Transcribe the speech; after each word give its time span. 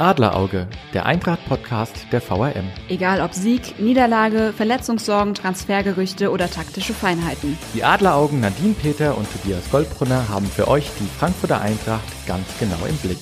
Adlerauge, 0.00 0.66
der 0.94 1.04
Eintracht-Podcast 1.04 2.06
der 2.10 2.22
VRM. 2.22 2.70
Egal 2.88 3.20
ob 3.20 3.34
Sieg, 3.34 3.78
Niederlage, 3.78 4.54
Verletzungssorgen, 4.56 5.34
Transfergerüchte 5.34 6.30
oder 6.30 6.50
taktische 6.50 6.94
Feinheiten. 6.94 7.58
Die 7.74 7.84
Adleraugen 7.84 8.40
Nadine 8.40 8.72
Peter 8.72 9.18
und 9.18 9.30
Tobias 9.30 9.70
Goldbrunner 9.70 10.30
haben 10.30 10.46
für 10.46 10.68
euch 10.68 10.90
die 10.98 11.18
Frankfurter 11.18 11.60
Eintracht 11.60 12.26
ganz 12.26 12.46
genau 12.58 12.78
im 12.88 12.96
Blick. 12.96 13.18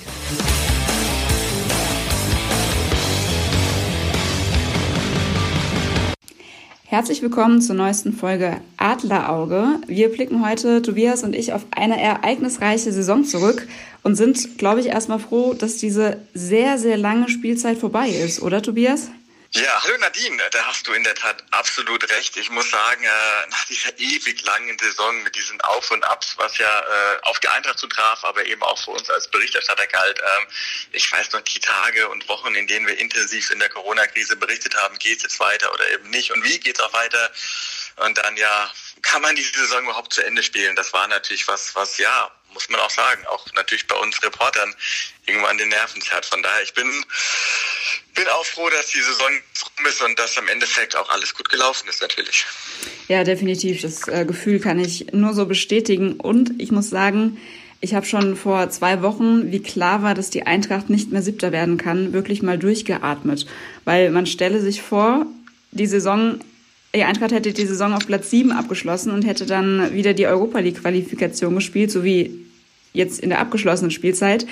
Herzlich 6.90 7.20
willkommen 7.20 7.60
zur 7.60 7.76
neuesten 7.76 8.14
Folge 8.14 8.62
Adlerauge. 8.78 9.78
Wir 9.86 10.08
blicken 10.08 10.42
heute, 10.42 10.80
Tobias 10.80 11.22
und 11.22 11.34
ich, 11.34 11.52
auf 11.52 11.66
eine 11.70 12.00
ereignisreiche 12.00 12.90
Saison 12.94 13.24
zurück 13.24 13.68
und 14.02 14.14
sind, 14.14 14.56
glaube 14.56 14.80
ich, 14.80 14.86
erstmal 14.86 15.18
froh, 15.18 15.52
dass 15.52 15.76
diese 15.76 16.16
sehr, 16.32 16.78
sehr 16.78 16.96
lange 16.96 17.28
Spielzeit 17.28 17.76
vorbei 17.76 18.08
ist, 18.08 18.40
oder 18.40 18.62
Tobias? 18.62 19.10
Ja, 19.52 19.82
hallo 19.82 19.96
Nadine, 19.96 20.42
da 20.50 20.66
hast 20.66 20.86
du 20.86 20.92
in 20.92 21.04
der 21.04 21.14
Tat 21.14 21.42
absolut 21.52 22.06
recht. 22.10 22.36
Ich 22.36 22.50
muss 22.50 22.68
sagen, 22.68 23.02
äh, 23.02 23.46
nach 23.48 23.64
dieser 23.64 23.98
ewig 23.98 24.42
langen 24.42 24.78
Saison 24.78 25.22
mit 25.22 25.34
diesen 25.36 25.58
Auf 25.62 25.90
und 25.90 26.04
Abs, 26.04 26.36
was 26.36 26.58
ja 26.58 26.80
äh, 26.80 27.18
auf 27.22 27.40
die 27.40 27.48
Eintracht 27.48 27.78
zutraf, 27.78 28.24
aber 28.24 28.44
eben 28.44 28.62
auch 28.62 28.78
für 28.78 28.90
uns 28.90 29.08
als 29.08 29.26
Berichterstatter 29.30 29.86
galt, 29.86 30.18
ähm, 30.18 30.46
ich 30.92 31.10
weiß 31.10 31.32
noch 31.32 31.40
die 31.40 31.60
Tage 31.60 32.10
und 32.10 32.28
Wochen, 32.28 32.54
in 32.56 32.66
denen 32.66 32.86
wir 32.86 32.98
intensiv 32.98 33.50
in 33.50 33.58
der 33.58 33.70
Corona-Krise 33.70 34.36
berichtet 34.36 34.76
haben, 34.76 34.98
geht 34.98 35.16
es 35.16 35.22
jetzt 35.22 35.40
weiter 35.40 35.72
oder 35.72 35.88
eben 35.92 36.10
nicht 36.10 36.30
und 36.30 36.44
wie 36.44 36.60
geht 36.60 36.78
es 36.78 36.84
auch 36.84 36.92
weiter? 36.92 37.32
Und 37.96 38.18
dann 38.18 38.36
ja, 38.36 38.70
kann 39.00 39.22
man 39.22 39.34
diese 39.34 39.58
Saison 39.58 39.84
überhaupt 39.84 40.12
zu 40.12 40.22
Ende 40.22 40.42
spielen? 40.42 40.76
Das 40.76 40.92
war 40.92 41.08
natürlich 41.08 41.48
was, 41.48 41.74
was 41.74 41.96
ja 41.96 42.30
muss 42.52 42.68
man 42.68 42.80
auch 42.80 42.90
sagen, 42.90 43.26
auch 43.26 43.46
natürlich 43.54 43.86
bei 43.86 43.96
uns 43.96 44.22
Reportern 44.22 44.74
irgendwann 45.26 45.58
den 45.58 45.68
Nerven 45.68 46.00
zerrt. 46.00 46.26
Von 46.26 46.42
daher, 46.42 46.62
ich 46.62 46.74
bin, 46.74 46.86
bin 48.14 48.26
auch 48.28 48.44
froh, 48.44 48.68
dass 48.70 48.88
die 48.88 49.00
Saison 49.00 49.28
rum 49.28 49.86
ist 49.86 50.02
und 50.02 50.18
dass 50.18 50.38
am 50.38 50.48
Endeffekt 50.48 50.96
auch 50.96 51.08
alles 51.10 51.34
gut 51.34 51.48
gelaufen 51.48 51.88
ist, 51.88 52.00
natürlich. 52.00 52.46
Ja, 53.08 53.24
definitiv. 53.24 53.82
Das 53.82 54.08
äh, 54.08 54.24
Gefühl 54.24 54.60
kann 54.60 54.78
ich 54.78 55.12
nur 55.12 55.34
so 55.34 55.46
bestätigen. 55.46 56.14
Und 56.14 56.60
ich 56.60 56.70
muss 56.70 56.90
sagen, 56.90 57.38
ich 57.80 57.94
habe 57.94 58.06
schon 58.06 58.36
vor 58.36 58.70
zwei 58.70 59.02
Wochen, 59.02 59.52
wie 59.52 59.62
klar 59.62 60.02
war, 60.02 60.14
dass 60.14 60.30
die 60.30 60.46
Eintracht 60.46 60.90
nicht 60.90 61.12
mehr 61.12 61.22
siebter 61.22 61.52
werden 61.52 61.78
kann, 61.78 62.12
wirklich 62.12 62.42
mal 62.42 62.58
durchgeatmet. 62.58 63.46
Weil 63.84 64.10
man 64.10 64.26
stelle 64.26 64.60
sich 64.60 64.82
vor, 64.82 65.26
die 65.70 65.86
Saison 65.86 66.40
die 66.94 67.04
Eintracht 67.04 67.32
hätte 67.32 67.52
die 67.52 67.66
Saison 67.66 67.92
auf 67.92 68.06
Platz 68.06 68.30
7 68.30 68.50
abgeschlossen 68.50 69.12
und 69.12 69.26
hätte 69.26 69.46
dann 69.46 69.92
wieder 69.92 70.14
die 70.14 70.26
Europa 70.26 70.58
League-Qualifikation 70.58 71.54
gespielt, 71.54 71.90
so 71.90 72.02
wie 72.02 72.46
jetzt 72.92 73.20
in 73.20 73.30
der 73.30 73.40
abgeschlossenen 73.40 73.90
Spielzeit. 73.90 74.46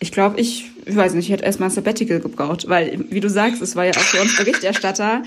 Ich 0.00 0.12
glaube, 0.12 0.40
ich, 0.40 0.70
ich 0.84 0.96
weiß 0.96 1.14
nicht, 1.14 1.26
ich 1.26 1.32
hätte 1.32 1.44
erstmal 1.44 1.68
ein 1.68 1.74
Sabbatical 1.74 2.20
gebraucht, 2.20 2.68
weil, 2.68 3.04
wie 3.10 3.20
du 3.20 3.28
sagst, 3.28 3.60
es 3.62 3.74
war 3.74 3.84
ja 3.84 3.92
auch 3.92 4.00
für 4.00 4.20
uns 4.20 4.36
Berichterstatter 4.36 5.22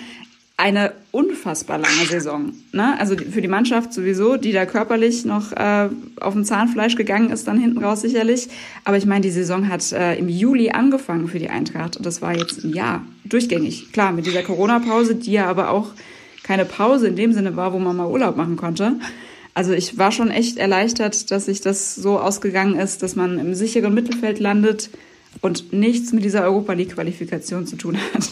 eine 0.61 0.93
unfassbar 1.09 1.79
lange 1.79 2.05
Saison. 2.07 2.53
Ne? 2.71 2.95
Also 2.99 3.15
für 3.17 3.41
die 3.41 3.47
Mannschaft 3.47 3.93
sowieso, 3.93 4.37
die 4.37 4.51
da 4.51 4.67
körperlich 4.67 5.25
noch 5.25 5.51
äh, 5.53 5.89
auf 6.19 6.33
dem 6.33 6.45
Zahnfleisch 6.45 6.95
gegangen 6.95 7.31
ist, 7.31 7.47
dann 7.47 7.59
hinten 7.59 7.83
raus 7.83 8.01
sicherlich. 8.01 8.47
Aber 8.85 8.95
ich 8.95 9.07
meine, 9.07 9.21
die 9.21 9.31
Saison 9.31 9.67
hat 9.69 9.91
äh, 9.91 10.15
im 10.19 10.29
Juli 10.29 10.69
angefangen 10.69 11.27
für 11.27 11.39
die 11.39 11.49
Eintracht 11.49 11.97
und 11.97 12.05
das 12.05 12.21
war 12.21 12.37
jetzt 12.37 12.63
ein 12.63 12.73
Jahr 12.73 13.03
durchgängig. 13.25 13.91
Klar, 13.91 14.11
mit 14.11 14.27
dieser 14.27 14.43
Corona-Pause, 14.43 15.15
die 15.15 15.31
ja 15.31 15.47
aber 15.47 15.71
auch 15.71 15.89
keine 16.43 16.65
Pause 16.65 17.07
in 17.07 17.15
dem 17.15 17.33
Sinne 17.33 17.55
war, 17.55 17.73
wo 17.73 17.79
man 17.79 17.95
mal 17.95 18.07
Urlaub 18.07 18.37
machen 18.37 18.55
konnte. 18.55 18.93
Also 19.53 19.73
ich 19.73 19.97
war 19.97 20.11
schon 20.11 20.31
echt 20.31 20.57
erleichtert, 20.57 21.31
dass 21.31 21.45
sich 21.45 21.61
das 21.61 21.95
so 21.95 22.19
ausgegangen 22.19 22.79
ist, 22.79 23.03
dass 23.03 23.15
man 23.15 23.39
im 23.39 23.53
sicheren 23.53 23.93
Mittelfeld 23.93 24.39
landet 24.39 24.89
und 25.41 25.73
nichts 25.73 26.13
mit 26.13 26.23
dieser 26.23 26.43
Europa 26.43 26.73
League 26.73 26.95
Qualifikation 26.95 27.67
zu 27.67 27.75
tun 27.75 27.99
hat. 27.99 28.23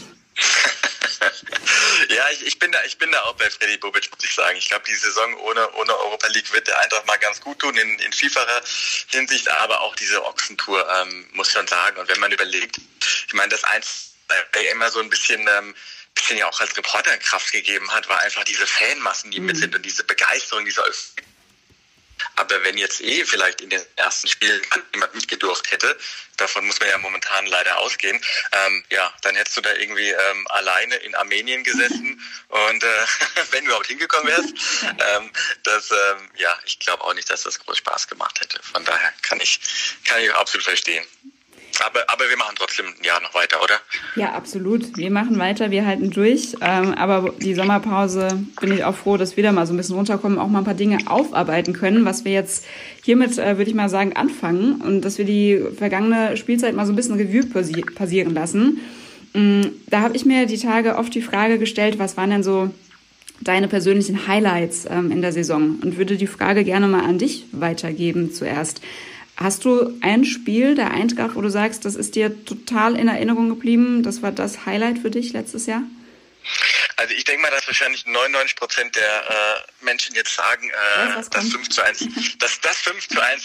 ja, 2.08 2.24
ich, 2.32 2.46
ich, 2.46 2.58
bin 2.58 2.72
da, 2.72 2.78
ich 2.86 2.98
bin 2.98 3.12
da 3.12 3.22
auch 3.24 3.34
bei 3.34 3.50
Freddy 3.50 3.76
Bobic, 3.76 4.10
muss 4.10 4.24
ich 4.24 4.34
sagen. 4.34 4.56
Ich 4.56 4.68
glaube, 4.68 4.84
die 4.88 4.94
Saison 4.94 5.36
ohne, 5.40 5.70
ohne 5.74 5.98
Europa 5.98 6.28
League 6.28 6.50
wird 6.52 6.68
der 6.68 6.80
Eintracht 6.80 7.06
mal 7.06 7.18
ganz 7.18 7.40
gut 7.40 7.58
tun 7.58 7.76
in, 7.76 7.98
in 7.98 8.12
vielfacher 8.12 8.62
Hinsicht, 9.08 9.50
aber 9.50 9.82
auch 9.82 9.94
diese 9.96 10.24
Ochsentour 10.24 10.86
ähm, 11.02 11.26
muss 11.32 11.50
schon 11.50 11.66
sagen. 11.66 11.98
Und 11.98 12.08
wenn 12.08 12.20
man 12.20 12.32
überlegt, 12.32 12.80
ich 13.26 13.34
meine, 13.34 13.50
das 13.50 13.64
eins 13.64 14.14
immer 14.72 14.90
so 14.90 15.00
ein 15.00 15.10
bisschen 15.10 15.46
ähm, 15.58 15.74
bisschen 16.14 16.38
ja 16.38 16.48
auch 16.48 16.60
als 16.60 16.76
Reporter 16.76 17.16
Kraft 17.18 17.52
gegeben 17.52 17.90
hat, 17.92 18.08
war 18.08 18.20
einfach 18.20 18.44
diese 18.44 18.66
Fanmassen, 18.66 19.30
die 19.30 19.40
mhm. 19.40 19.46
mit 19.46 19.56
sind 19.56 19.74
und 19.74 19.82
diese 19.82 20.04
Begeisterung, 20.04 20.64
diese 20.64 20.82
Euphorie. 20.82 21.24
aber 22.36 22.62
wenn 22.64 22.78
jetzt 22.78 23.00
eh 23.00 23.24
vielleicht 23.24 23.60
in 23.60 23.70
den 23.70 23.82
ersten 23.96 24.28
Spielen 24.28 24.60
jemand 24.92 25.14
mitgedurft 25.14 25.70
hätte, 25.70 25.96
davon 26.36 26.66
muss 26.66 26.80
man 26.80 26.88
ja 26.88 26.98
momentan 26.98 27.46
leider 27.46 27.78
ausgehen, 27.78 28.20
ähm, 28.52 28.84
ja, 28.90 29.12
dann 29.22 29.36
hättest 29.36 29.56
du 29.56 29.60
da 29.60 29.72
irgendwie 29.74 30.10
ähm, 30.10 30.46
alleine 30.48 30.96
in 30.96 31.14
Armenien 31.14 31.64
gesessen 31.64 32.20
und 32.48 32.82
äh, 32.82 33.06
wenn 33.50 33.64
du 33.64 33.70
überhaupt 33.70 33.86
hingekommen 33.86 34.28
wärst, 34.28 34.54
ähm, 34.84 35.30
das, 35.64 35.90
ähm, 35.90 36.30
ja, 36.36 36.58
ich 36.64 36.78
glaube 36.78 37.04
auch 37.04 37.14
nicht, 37.14 37.30
dass 37.30 37.42
das 37.42 37.58
groß 37.58 37.78
Spaß 37.78 38.08
gemacht 38.08 38.40
hätte. 38.40 38.60
Von 38.62 38.84
daher 38.84 39.12
kann 39.22 39.40
ich, 39.40 39.60
kann 40.04 40.20
ich 40.20 40.32
absolut 40.34 40.64
verstehen. 40.64 41.06
Aber, 41.84 42.00
aber 42.08 42.24
wir 42.28 42.36
machen 42.36 42.54
trotzdem 42.58 42.86
ein 42.86 43.04
Jahr 43.04 43.20
noch 43.22 43.34
weiter, 43.34 43.62
oder? 43.62 43.74
Ja, 44.16 44.32
absolut. 44.32 44.96
Wir 44.96 45.10
machen 45.10 45.38
weiter, 45.38 45.70
wir 45.70 45.86
halten 45.86 46.10
durch. 46.10 46.54
Ähm, 46.60 46.94
aber 46.94 47.32
die 47.38 47.54
Sommerpause 47.54 48.28
bin 48.60 48.72
ich 48.72 48.84
auch 48.84 48.94
froh, 48.94 49.16
dass 49.16 49.36
wir 49.36 49.44
da 49.44 49.52
mal 49.52 49.66
so 49.66 49.72
ein 49.72 49.76
bisschen 49.76 49.96
runterkommen, 49.96 50.38
auch 50.38 50.48
mal 50.48 50.58
ein 50.58 50.64
paar 50.64 50.74
Dinge 50.74 50.98
aufarbeiten 51.06 51.72
können, 51.72 52.04
was 52.04 52.24
wir 52.24 52.32
jetzt 52.32 52.66
hiermit, 53.02 53.38
äh, 53.38 53.56
würde 53.56 53.70
ich 53.70 53.76
mal 53.76 53.88
sagen, 53.88 54.14
anfangen 54.14 54.80
und 54.80 55.02
dass 55.02 55.18
wir 55.18 55.24
die 55.24 55.60
vergangene 55.76 56.36
Spielzeit 56.36 56.74
mal 56.74 56.86
so 56.86 56.92
ein 56.92 56.96
bisschen 56.96 57.16
Revue 57.16 57.46
passieren 57.46 58.34
lassen. 58.34 58.80
Ähm, 59.34 59.72
da 59.88 60.00
habe 60.00 60.16
ich 60.16 60.24
mir 60.24 60.46
die 60.46 60.58
Tage 60.58 60.96
oft 60.96 61.14
die 61.14 61.22
Frage 61.22 61.58
gestellt, 61.58 61.98
was 61.98 62.16
waren 62.16 62.30
denn 62.30 62.42
so 62.42 62.70
deine 63.40 63.68
persönlichen 63.68 64.26
Highlights 64.26 64.86
ähm, 64.90 65.10
in 65.10 65.22
der 65.22 65.32
Saison 65.32 65.78
und 65.82 65.96
würde 65.96 66.16
die 66.16 66.26
Frage 66.26 66.64
gerne 66.64 66.88
mal 66.88 67.04
an 67.04 67.18
dich 67.18 67.46
weitergeben 67.52 68.32
zuerst. 68.32 68.82
Hast 69.42 69.64
du 69.64 69.94
ein 70.02 70.26
Spiel 70.26 70.74
der 70.74 70.90
Eintracht, 70.90 71.34
wo 71.34 71.40
du 71.40 71.48
sagst, 71.48 71.86
das 71.86 71.96
ist 71.96 72.14
dir 72.14 72.44
total 72.44 72.94
in 72.94 73.08
Erinnerung 73.08 73.48
geblieben? 73.48 74.02
Das 74.02 74.22
war 74.22 74.32
das 74.32 74.66
Highlight 74.66 74.98
für 74.98 75.10
dich 75.10 75.32
letztes 75.32 75.64
Jahr? 75.64 75.82
Also 77.00 77.14
ich 77.14 77.24
denke 77.24 77.40
mal, 77.40 77.50
dass 77.50 77.66
wahrscheinlich 77.66 78.04
99 78.04 78.56
Prozent 78.56 78.94
der 78.94 79.30
äh, 79.30 79.84
Menschen 79.84 80.14
jetzt 80.14 80.34
sagen, 80.34 80.68
äh, 80.68 81.22
das 81.30 81.48
5 81.48 81.70
zu 81.70 81.82
1, 81.82 82.04
das, 82.40 82.60
das 82.60 82.76
5 82.76 83.08
zu 83.08 83.18
1, 83.18 83.42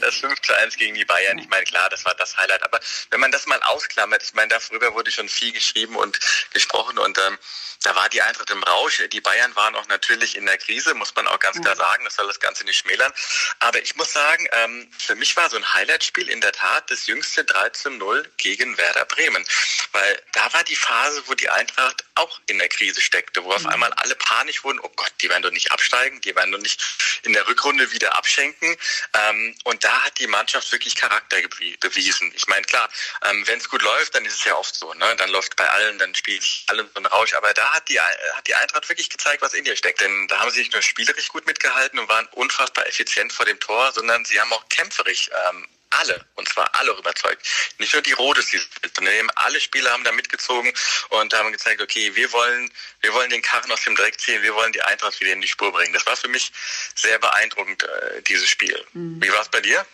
das 0.00 0.16
5 0.16 0.42
zu 0.42 0.54
1 0.54 0.76
gegen 0.76 0.94
die 0.94 1.06
Bayern. 1.06 1.38
Ich 1.38 1.48
meine, 1.48 1.64
klar, 1.64 1.88
das 1.88 2.04
war 2.04 2.14
das 2.16 2.36
Highlight. 2.36 2.62
Aber 2.62 2.78
wenn 3.08 3.20
man 3.20 3.32
das 3.32 3.46
mal 3.46 3.62
ausklammert, 3.62 4.22
ich 4.22 4.34
meine, 4.34 4.48
darüber 4.48 4.92
wurde 4.92 5.10
schon 5.10 5.30
viel 5.30 5.52
geschrieben 5.52 5.96
und 5.96 6.20
gesprochen 6.52 6.98
und 6.98 7.16
ähm, 7.16 7.38
da 7.84 7.94
war 7.94 8.08
die 8.08 8.22
Eintracht 8.22 8.50
im 8.50 8.62
Rausch. 8.62 9.02
Die 9.12 9.20
Bayern 9.20 9.54
waren 9.56 9.74
auch 9.74 9.86
natürlich 9.88 10.36
in 10.36 10.46
der 10.46 10.56
Krise, 10.56 10.94
muss 10.94 11.14
man 11.14 11.26
auch 11.26 11.38
ganz 11.38 11.60
klar 11.60 11.76
sagen. 11.76 12.04
Das 12.04 12.16
soll 12.16 12.26
das 12.26 12.40
Ganze 12.40 12.64
nicht 12.64 12.78
schmälern. 12.78 13.12
Aber 13.58 13.80
ich 13.82 13.94
muss 13.96 14.12
sagen, 14.12 14.48
ähm, 14.52 14.90
für 14.98 15.14
mich 15.14 15.36
war 15.36 15.50
so 15.50 15.56
ein 15.56 15.74
Highlightspiel 15.74 16.28
in 16.30 16.40
der 16.40 16.52
Tat 16.52 16.90
das 16.90 17.06
jüngste 17.06 17.42
13-0 17.42 18.26
gegen 18.38 18.78
Werder 18.78 19.04
Bremen. 19.04 19.44
Weil 19.92 20.22
da 20.32 20.50
war 20.54 20.64
die 20.64 20.76
Phase, 20.76 21.22
wo 21.26 21.34
die 21.34 21.50
Eintracht 21.50 22.04
auch 22.14 22.40
in 22.46 22.58
der 22.58 22.68
Krise 22.74 23.00
steckte, 23.00 23.44
wo 23.44 23.52
auf 23.52 23.62
mhm. 23.62 23.70
einmal 23.70 23.92
alle 23.94 24.14
panisch 24.16 24.64
wurden, 24.64 24.80
oh 24.80 24.88
Gott, 24.96 25.12
die 25.20 25.28
werden 25.28 25.42
doch 25.42 25.50
nicht 25.50 25.70
absteigen, 25.70 26.20
die 26.20 26.34
werden 26.34 26.52
doch 26.52 26.58
nicht 26.58 26.82
in 27.22 27.32
der 27.32 27.46
Rückrunde 27.46 27.90
wieder 27.92 28.14
abschenken. 28.16 28.76
Ähm, 29.14 29.56
und 29.64 29.84
da 29.84 30.02
hat 30.02 30.18
die 30.18 30.26
Mannschaft 30.26 30.70
wirklich 30.72 30.96
Charakter 30.96 31.36
bewiesen. 31.80 32.32
Ich 32.34 32.46
meine, 32.46 32.64
klar, 32.64 32.88
ähm, 33.22 33.46
wenn 33.46 33.58
es 33.58 33.68
gut 33.68 33.82
läuft, 33.82 34.14
dann 34.14 34.24
ist 34.24 34.34
es 34.34 34.44
ja 34.44 34.54
oft 34.56 34.74
so. 34.74 34.92
Ne? 34.94 35.16
Dann 35.16 35.30
läuft 35.30 35.56
bei 35.56 35.68
allen, 35.68 35.98
dann 35.98 36.14
spielt 36.14 36.44
alle 36.66 36.84
so 36.84 37.00
ein 37.00 37.06
Rausch. 37.06 37.34
Aber 37.34 37.52
da 37.54 37.72
hat 37.72 37.88
die, 37.88 38.00
hat 38.00 38.46
die 38.46 38.54
Eintracht 38.54 38.88
wirklich 38.88 39.10
gezeigt, 39.10 39.42
was 39.42 39.54
in 39.54 39.64
ihr 39.64 39.76
steckt. 39.76 40.00
Denn 40.00 40.28
da 40.28 40.40
haben 40.40 40.50
sie 40.50 40.60
nicht 40.60 40.72
nur 40.72 40.82
spielerisch 40.82 41.28
gut 41.28 41.46
mitgehalten 41.46 41.98
und 41.98 42.08
waren 42.08 42.26
unfassbar 42.32 42.86
effizient 42.86 43.32
vor 43.32 43.46
dem 43.46 43.60
Tor, 43.60 43.92
sondern 43.92 44.24
sie 44.24 44.40
haben 44.40 44.52
auch 44.52 44.68
kämpferisch 44.68 45.30
ähm, 45.48 45.68
alle, 46.00 46.24
und 46.34 46.48
zwar 46.48 46.70
alle 46.74 46.92
überzeugt. 46.92 47.46
Nicht 47.78 47.92
nur 47.92 48.02
die 48.02 48.12
Rotes, 48.12 48.46
die 48.50 48.58
sondern 48.94 49.30
alle 49.36 49.60
Spieler 49.60 49.90
haben 49.90 50.04
da 50.04 50.12
mitgezogen 50.12 50.72
und 51.10 51.34
haben 51.34 51.52
gezeigt, 51.52 51.80
okay, 51.80 52.14
wir 52.14 52.32
wollen, 52.32 52.70
wir 53.00 53.12
wollen 53.14 53.30
den 53.30 53.42
Karren 53.42 53.70
aus 53.72 53.82
dem 53.82 53.94
Dreck 53.94 54.20
ziehen, 54.20 54.42
wir 54.42 54.54
wollen 54.54 54.72
die 54.72 54.82
Eintracht 54.82 55.20
wieder 55.20 55.32
in 55.32 55.40
die 55.40 55.48
Spur 55.48 55.72
bringen. 55.72 55.92
Das 55.92 56.06
war 56.06 56.16
für 56.16 56.28
mich 56.28 56.52
sehr 56.94 57.18
beeindruckend, 57.18 57.82
äh, 57.82 58.22
dieses 58.22 58.48
Spiel. 58.48 58.84
Mhm. 58.92 59.22
Wie 59.22 59.32
war 59.32 59.40
es 59.40 59.48
bei 59.48 59.60
dir? 59.60 59.84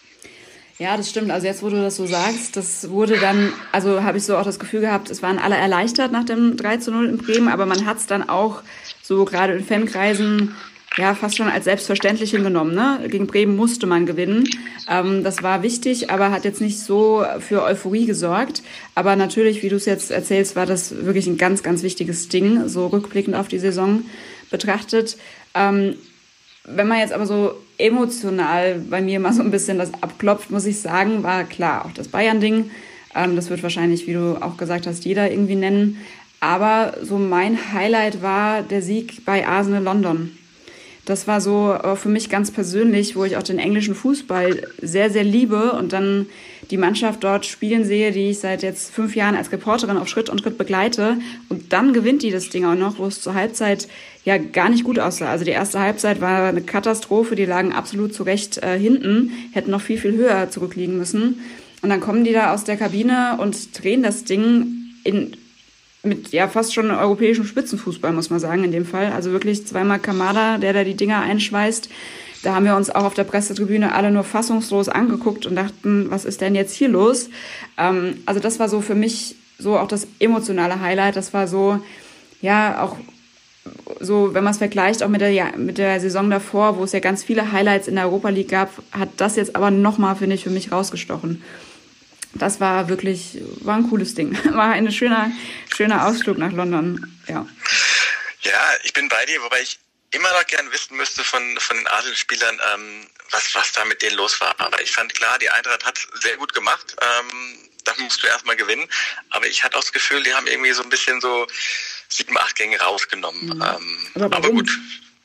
Ja, 0.80 0.96
das 0.96 1.10
stimmt. 1.10 1.30
Also 1.30 1.46
jetzt, 1.46 1.62
wo 1.62 1.68
du 1.68 1.76
das 1.82 1.96
so 1.96 2.06
sagst, 2.06 2.56
das 2.56 2.88
wurde 2.88 3.18
dann, 3.18 3.52
also 3.70 4.02
habe 4.02 4.16
ich 4.16 4.24
so 4.24 4.38
auch 4.38 4.44
das 4.44 4.58
Gefühl 4.58 4.80
gehabt, 4.80 5.10
es 5.10 5.20
waren 5.20 5.38
alle 5.38 5.56
erleichtert 5.56 6.10
nach 6.10 6.24
dem 6.24 6.56
3 6.56 6.78
zu 6.78 6.90
0 6.90 7.06
in 7.06 7.18
Bremen, 7.18 7.48
aber 7.48 7.66
man 7.66 7.84
hat 7.84 7.98
es 7.98 8.06
dann 8.06 8.26
auch 8.26 8.62
so 9.02 9.26
gerade 9.26 9.52
in 9.52 9.66
Fankreisen 9.66 10.56
ja 10.96 11.14
fast 11.14 11.36
schon 11.36 11.48
als 11.48 11.64
selbstverständlich 11.64 12.30
hingenommen. 12.30 12.74
Ne? 12.74 13.06
Gegen 13.08 13.26
Bremen 13.26 13.56
musste 13.56 13.86
man 13.86 14.06
gewinnen. 14.06 14.48
Ähm, 14.88 15.22
das 15.22 15.42
war 15.42 15.62
wichtig, 15.62 16.10
aber 16.10 16.30
hat 16.30 16.44
jetzt 16.44 16.60
nicht 16.60 16.80
so 16.80 17.24
für 17.38 17.62
Euphorie 17.62 18.06
gesorgt. 18.06 18.62
Aber 18.94 19.16
natürlich, 19.16 19.62
wie 19.62 19.68
du 19.68 19.76
es 19.76 19.86
jetzt 19.86 20.10
erzählst, 20.10 20.56
war 20.56 20.66
das 20.66 21.04
wirklich 21.04 21.26
ein 21.26 21.38
ganz, 21.38 21.62
ganz 21.62 21.82
wichtiges 21.82 22.28
Ding, 22.28 22.68
so 22.68 22.88
rückblickend 22.88 23.36
auf 23.36 23.48
die 23.48 23.58
Saison 23.58 24.02
betrachtet. 24.50 25.16
Ähm, 25.54 25.94
wenn 26.64 26.88
man 26.88 26.98
jetzt 26.98 27.12
aber 27.12 27.26
so 27.26 27.54
emotional 27.78 28.80
bei 28.90 29.00
mir 29.00 29.20
mal 29.20 29.32
so 29.32 29.42
ein 29.42 29.50
bisschen 29.50 29.78
das 29.78 29.94
abklopft, 30.02 30.50
muss 30.50 30.66
ich 30.66 30.80
sagen, 30.80 31.22
war 31.22 31.44
klar 31.44 31.84
auch 31.84 31.92
das 31.92 32.08
Bayern-Ding. 32.08 32.70
Ähm, 33.14 33.36
das 33.36 33.48
wird 33.48 33.62
wahrscheinlich, 33.62 34.06
wie 34.06 34.12
du 34.12 34.38
auch 34.40 34.56
gesagt 34.56 34.86
hast, 34.86 35.04
jeder 35.04 35.30
irgendwie 35.30 35.56
nennen. 35.56 35.98
Aber 36.40 36.94
so 37.02 37.18
mein 37.18 37.72
Highlight 37.72 38.22
war 38.22 38.62
der 38.62 38.82
Sieg 38.82 39.24
bei 39.24 39.46
Arsenal 39.46 39.82
London. 39.82 40.36
Das 41.10 41.26
war 41.26 41.40
so 41.40 41.72
äh, 41.72 41.96
für 41.96 42.08
mich 42.08 42.28
ganz 42.28 42.52
persönlich, 42.52 43.16
wo 43.16 43.24
ich 43.24 43.36
auch 43.36 43.42
den 43.42 43.58
englischen 43.58 43.96
Fußball 43.96 44.62
sehr, 44.80 45.10
sehr 45.10 45.24
liebe 45.24 45.72
und 45.72 45.92
dann 45.92 46.26
die 46.70 46.76
Mannschaft 46.76 47.24
dort 47.24 47.46
spielen 47.46 47.84
sehe, 47.84 48.12
die 48.12 48.30
ich 48.30 48.38
seit 48.38 48.62
jetzt 48.62 48.94
fünf 48.94 49.16
Jahren 49.16 49.34
als 49.34 49.50
Reporterin 49.50 49.96
auf 49.96 50.06
Schritt 50.06 50.28
und 50.28 50.40
Schritt 50.40 50.56
begleite. 50.56 51.16
Und 51.48 51.72
dann 51.72 51.92
gewinnt 51.92 52.22
die 52.22 52.30
das 52.30 52.48
Ding 52.50 52.64
auch 52.64 52.76
noch, 52.76 53.00
wo 53.00 53.06
es 53.06 53.20
zur 53.20 53.34
Halbzeit 53.34 53.88
ja 54.24 54.38
gar 54.38 54.68
nicht 54.68 54.84
gut 54.84 55.00
aussah. 55.00 55.28
Also 55.28 55.44
die 55.44 55.50
erste 55.50 55.80
Halbzeit 55.80 56.20
war 56.20 56.48
eine 56.48 56.62
Katastrophe, 56.62 57.34
die 57.34 57.44
lagen 57.44 57.72
absolut 57.72 58.14
zu 58.14 58.22
Recht 58.22 58.58
äh, 58.58 58.78
hinten, 58.78 59.32
hätten 59.50 59.72
noch 59.72 59.80
viel, 59.80 59.98
viel 59.98 60.12
höher 60.12 60.48
zurückliegen 60.48 60.96
müssen. 60.96 61.40
Und 61.82 61.88
dann 61.88 61.98
kommen 61.98 62.22
die 62.22 62.32
da 62.32 62.54
aus 62.54 62.62
der 62.62 62.76
Kabine 62.76 63.36
und 63.40 63.82
drehen 63.82 64.04
das 64.04 64.22
Ding 64.22 64.92
in 65.02 65.36
mit 66.02 66.30
ja 66.32 66.48
fast 66.48 66.74
schon 66.74 66.90
europäischem 66.90 67.44
Spitzenfußball, 67.44 68.12
muss 68.12 68.30
man 68.30 68.40
sagen, 68.40 68.64
in 68.64 68.72
dem 68.72 68.86
Fall. 68.86 69.12
Also 69.12 69.32
wirklich 69.32 69.66
zweimal 69.66 69.98
Kamada, 69.98 70.58
der 70.58 70.72
da 70.72 70.84
die 70.84 70.96
Dinger 70.96 71.20
einschweißt. 71.20 71.88
Da 72.42 72.54
haben 72.54 72.64
wir 72.64 72.74
uns 72.74 72.88
auch 72.88 73.04
auf 73.04 73.14
der 73.14 73.24
Pressetribüne 73.24 73.92
alle 73.94 74.10
nur 74.10 74.24
fassungslos 74.24 74.88
angeguckt 74.88 75.44
und 75.44 75.56
dachten, 75.56 76.10
was 76.10 76.24
ist 76.24 76.40
denn 76.40 76.54
jetzt 76.54 76.74
hier 76.74 76.88
los? 76.88 77.28
Ähm, 77.76 78.18
also 78.24 78.40
das 78.40 78.58
war 78.58 78.68
so 78.68 78.80
für 78.80 78.94
mich 78.94 79.36
so 79.58 79.78
auch 79.78 79.88
das 79.88 80.06
emotionale 80.18 80.80
Highlight. 80.80 81.16
Das 81.16 81.34
war 81.34 81.46
so, 81.46 81.80
ja, 82.40 82.82
auch 82.82 82.96
so, 84.00 84.32
wenn 84.32 84.42
man 84.42 84.52
es 84.52 84.58
vergleicht, 84.58 85.02
auch 85.02 85.08
mit 85.08 85.20
der, 85.20 85.58
mit 85.58 85.76
der 85.76 86.00
Saison 86.00 86.30
davor, 86.30 86.78
wo 86.78 86.84
es 86.84 86.92
ja 86.92 87.00
ganz 87.00 87.22
viele 87.22 87.52
Highlights 87.52 87.88
in 87.88 87.96
der 87.96 88.06
Europa 88.06 88.30
League 88.30 88.48
gab, 88.48 88.70
hat 88.92 89.10
das 89.18 89.36
jetzt 89.36 89.54
aber 89.54 89.70
nochmal, 89.70 90.16
finde 90.16 90.36
ich, 90.36 90.44
für 90.44 90.50
mich 90.50 90.72
rausgestochen 90.72 91.42
das 92.34 92.60
war 92.60 92.88
wirklich, 92.88 93.38
war 93.60 93.76
ein 93.76 93.88
cooles 93.88 94.14
Ding. 94.14 94.38
War 94.54 94.72
ein 94.72 94.90
schöner, 94.92 95.30
schöner 95.74 96.06
Ausflug 96.06 96.38
nach 96.38 96.52
London, 96.52 97.20
ja. 97.26 97.46
Ja, 98.42 98.72
ich 98.84 98.92
bin 98.92 99.08
bei 99.08 99.26
dir, 99.26 99.42
wobei 99.42 99.60
ich 99.62 99.78
immer 100.12 100.30
noch 100.32 100.46
gern 100.46 100.70
wissen 100.72 100.96
müsste 100.96 101.22
von, 101.22 101.58
von 101.58 101.76
den 101.76 101.86
Arsenal-Spielern, 101.86 102.60
ähm, 102.74 103.06
was, 103.30 103.54
was 103.54 103.72
da 103.72 103.84
mit 103.84 104.02
denen 104.02 104.16
los 104.16 104.40
war. 104.40 104.58
Aber 104.58 104.80
ich 104.80 104.92
fand 104.92 105.14
klar, 105.14 105.38
die 105.38 105.50
Eintracht 105.50 105.84
hat 105.84 105.98
sehr 106.20 106.36
gut 106.36 106.52
gemacht. 106.52 106.96
Ähm, 107.00 107.70
da 107.84 107.94
musst 107.98 108.22
du 108.22 108.26
erstmal 108.26 108.56
gewinnen. 108.56 108.88
Aber 109.30 109.46
ich 109.46 109.62
hatte 109.62 109.76
auch 109.76 109.82
das 109.82 109.92
Gefühl, 109.92 110.22
die 110.22 110.34
haben 110.34 110.46
irgendwie 110.46 110.72
so 110.72 110.82
ein 110.82 110.88
bisschen 110.88 111.20
so 111.20 111.46
sieben, 112.08 112.36
acht 112.38 112.56
Gänge 112.56 112.78
rausgenommen. 112.80 113.46
Mhm. 113.46 113.62
Ähm, 113.62 114.10
aber, 114.14 114.36
aber, 114.36 114.50
gut. 114.50 114.70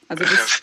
Also 0.08 0.24
das 0.24 0.60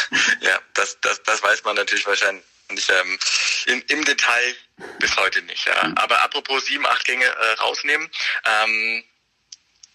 ja, 0.40 0.58
das, 0.74 0.98
das, 1.00 1.22
das 1.24 1.42
weiß 1.42 1.64
man 1.64 1.76
natürlich 1.76 2.06
wahrscheinlich 2.06 2.44
nicht 2.70 2.90
ähm, 2.90 3.18
in, 3.66 3.80
im 3.88 4.04
Detail 4.04 4.54
bis 4.98 5.16
heute 5.16 5.42
nicht. 5.42 5.66
Ja. 5.66 5.88
Mhm. 5.88 5.94
Aber 5.96 6.22
apropos 6.22 6.66
sieben, 6.66 6.86
acht 6.86 7.04
Gänge 7.04 7.24
äh, 7.24 7.60
rausnehmen. 7.60 8.08
Ähm, 8.44 9.04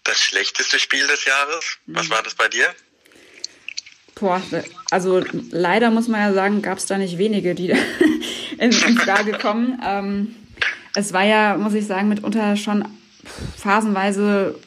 das 0.04 0.20
schlechteste 0.20 0.78
Spiel 0.78 1.06
des 1.06 1.24
Jahres, 1.24 1.78
was 1.86 2.08
mhm. 2.08 2.10
war 2.10 2.22
das 2.22 2.34
bei 2.34 2.48
dir? 2.48 2.74
Boah, 4.14 4.42
also 4.90 5.24
leider 5.50 5.90
muss 5.90 6.08
man 6.08 6.20
ja 6.20 6.34
sagen, 6.34 6.60
gab 6.62 6.78
es 6.78 6.86
da 6.86 6.98
nicht 6.98 7.16
wenige, 7.16 7.54
die 7.54 7.70
in, 8.58 8.70
in 8.70 8.98
Frage 8.98 9.32
kommen. 9.32 9.80
Ähm, 9.86 10.36
es 10.94 11.12
war 11.12 11.24
ja, 11.24 11.56
muss 11.56 11.74
ich 11.74 11.86
sagen, 11.86 12.08
mitunter 12.08 12.56
schon 12.56 12.86
phasenweise 13.56 14.58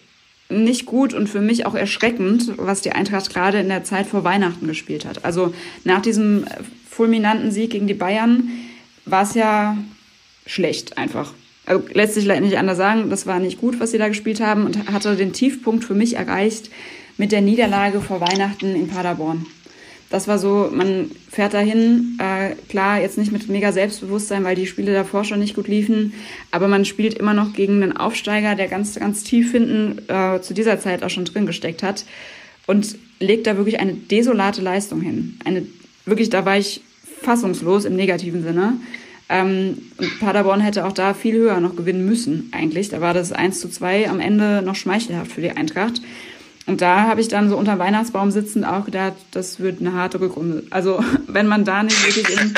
nicht 0.49 0.85
gut 0.85 1.13
und 1.13 1.27
für 1.27 1.41
mich 1.41 1.65
auch 1.65 1.75
erschreckend, 1.75 2.53
was 2.57 2.81
die 2.81 2.91
Eintracht 2.91 3.31
gerade 3.31 3.59
in 3.59 3.69
der 3.69 3.83
Zeit 3.83 4.07
vor 4.07 4.23
Weihnachten 4.23 4.67
gespielt 4.67 5.05
hat. 5.05 5.25
Also 5.25 5.53
nach 5.83 6.01
diesem 6.01 6.45
fulminanten 6.93 7.51
Sieg 7.51 7.71
gegen 7.71 7.87
die 7.87 7.93
Bayern 7.93 8.49
war 9.05 9.23
es 9.23 9.33
ja 9.33 9.77
schlecht 10.45 10.97
einfach. 10.97 11.33
Also 11.65 11.83
lässt 11.93 12.13
sich 12.13 12.27
nicht 12.27 12.57
anders 12.57 12.77
sagen, 12.77 13.09
das 13.09 13.25
war 13.25 13.39
nicht 13.39 13.59
gut, 13.59 13.79
was 13.79 13.91
sie 13.91 13.97
da 13.97 14.07
gespielt 14.07 14.41
haben 14.41 14.65
und 14.65 14.91
hatte 14.91 15.15
den 15.15 15.33
Tiefpunkt 15.33 15.83
für 15.85 15.95
mich 15.95 16.15
erreicht 16.15 16.69
mit 17.17 17.31
der 17.31 17.41
Niederlage 17.41 18.01
vor 18.01 18.19
Weihnachten 18.21 18.75
in 18.75 18.87
Paderborn. 18.87 19.45
Das 20.09 20.27
war 20.27 20.37
so, 20.37 20.69
man 20.71 21.09
fährt 21.31 21.55
dahin, 21.55 22.19
äh, 22.19 22.53
klar, 22.69 23.01
jetzt 23.01 23.17
nicht 23.17 23.31
mit 23.31 23.49
mega 23.49 23.71
Selbstbewusstsein, 23.71 24.43
weil 24.43 24.55
die 24.55 24.67
Spiele 24.67 24.93
davor 24.93 25.23
schon 25.23 25.39
nicht 25.39 25.55
gut 25.55 25.67
liefen, 25.67 26.13
aber 26.51 26.67
man 26.67 26.85
spielt 26.85 27.15
immer 27.15 27.33
noch 27.33 27.53
gegen 27.53 27.81
einen 27.81 27.97
Aufsteiger, 27.97 28.53
der 28.53 28.67
ganz, 28.67 28.93
ganz 28.93 29.23
tief 29.23 29.51
hinten 29.51 29.99
äh, 30.09 30.39
zu 30.41 30.53
dieser 30.53 30.79
Zeit 30.79 31.01
auch 31.01 31.09
schon 31.09 31.25
drin 31.25 31.47
gesteckt 31.47 31.81
hat 31.81 32.05
und 32.67 32.95
legt 33.19 33.47
da 33.47 33.57
wirklich 33.57 33.79
eine 33.79 33.93
desolate 33.93 34.61
Leistung 34.61 35.01
hin. 35.01 35.39
Eine, 35.45 35.65
wirklich, 36.05 36.29
da 36.29 36.45
war 36.45 36.57
ich 36.57 36.81
fassungslos 37.21 37.85
im 37.85 37.95
negativen 37.95 38.43
Sinne. 38.43 38.77
Ähm, 39.29 39.91
und 39.97 40.19
Paderborn 40.19 40.59
hätte 40.59 40.85
auch 40.85 40.91
da 40.91 41.13
viel 41.13 41.35
höher 41.35 41.59
noch 41.59 41.75
gewinnen 41.75 42.05
müssen, 42.05 42.49
eigentlich. 42.51 42.89
Da 42.89 43.01
war 43.01 43.13
das 43.13 43.31
1 43.31 43.59
zu 43.59 43.69
2 43.69 44.09
am 44.09 44.19
Ende 44.19 44.61
noch 44.61 44.75
schmeichelhaft 44.75 45.31
für 45.31 45.41
die 45.41 45.51
Eintracht. 45.51 46.01
Und 46.65 46.81
da 46.81 47.03
habe 47.07 47.19
ich 47.19 47.27
dann 47.27 47.49
so 47.49 47.57
unter 47.57 47.77
Weihnachtsbaum 47.77 48.31
sitzend 48.31 48.65
auch 48.65 48.85
gedacht, 48.85 49.13
das 49.31 49.59
wird 49.59 49.81
eine 49.81 49.93
harte 49.93 50.19
Rückrunde. 50.19 50.63
Also 50.69 51.03
wenn 51.27 51.47
man 51.47 51.65
da 51.65 51.83
nicht 51.83 52.05
wirklich 52.05 52.29
in, 52.29 52.53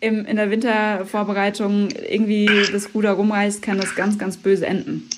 im, 0.00 0.26
in 0.26 0.36
der 0.36 0.50
Wintervorbereitung 0.50 1.90
irgendwie 1.90 2.48
das 2.72 2.94
Ruder 2.94 3.12
rumreißt, 3.12 3.62
kann 3.62 3.78
das 3.78 3.94
ganz, 3.94 4.18
ganz 4.18 4.36
böse 4.36 4.66
enden. 4.66 5.08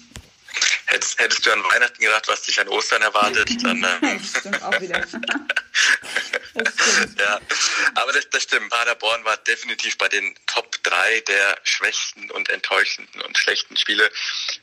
Hättest, 0.87 1.21
hättest 1.21 1.45
du 1.45 1.53
an 1.53 1.59
Weihnachten 1.73 2.01
gedacht, 2.01 2.25
was 2.29 2.43
dich 2.43 2.61
an 2.61 2.69
Ostern 2.69 3.03
erwartet, 3.03 3.51
dann. 3.63 3.85
Äh, 4.03 4.19
stimmt 4.21 4.63
auch 4.63 4.81
wieder. 4.81 5.01
ja, 7.19 7.41
aber 7.95 8.13
das, 8.13 8.29
das 8.31 8.43
stimmt. 8.43 8.71
Paderborn 8.71 9.25
war 9.25 9.37
definitiv 9.39 9.97
bei 9.99 10.09
den 10.09 10.35
Top 10.47 10.76
3 10.87 11.21
der 11.21 11.59
schwächsten 11.65 12.31
und 12.31 12.49
enttäuschenden 12.49 13.21
und 13.23 13.37
schlechten 13.37 13.77
Spiele 13.77 14.11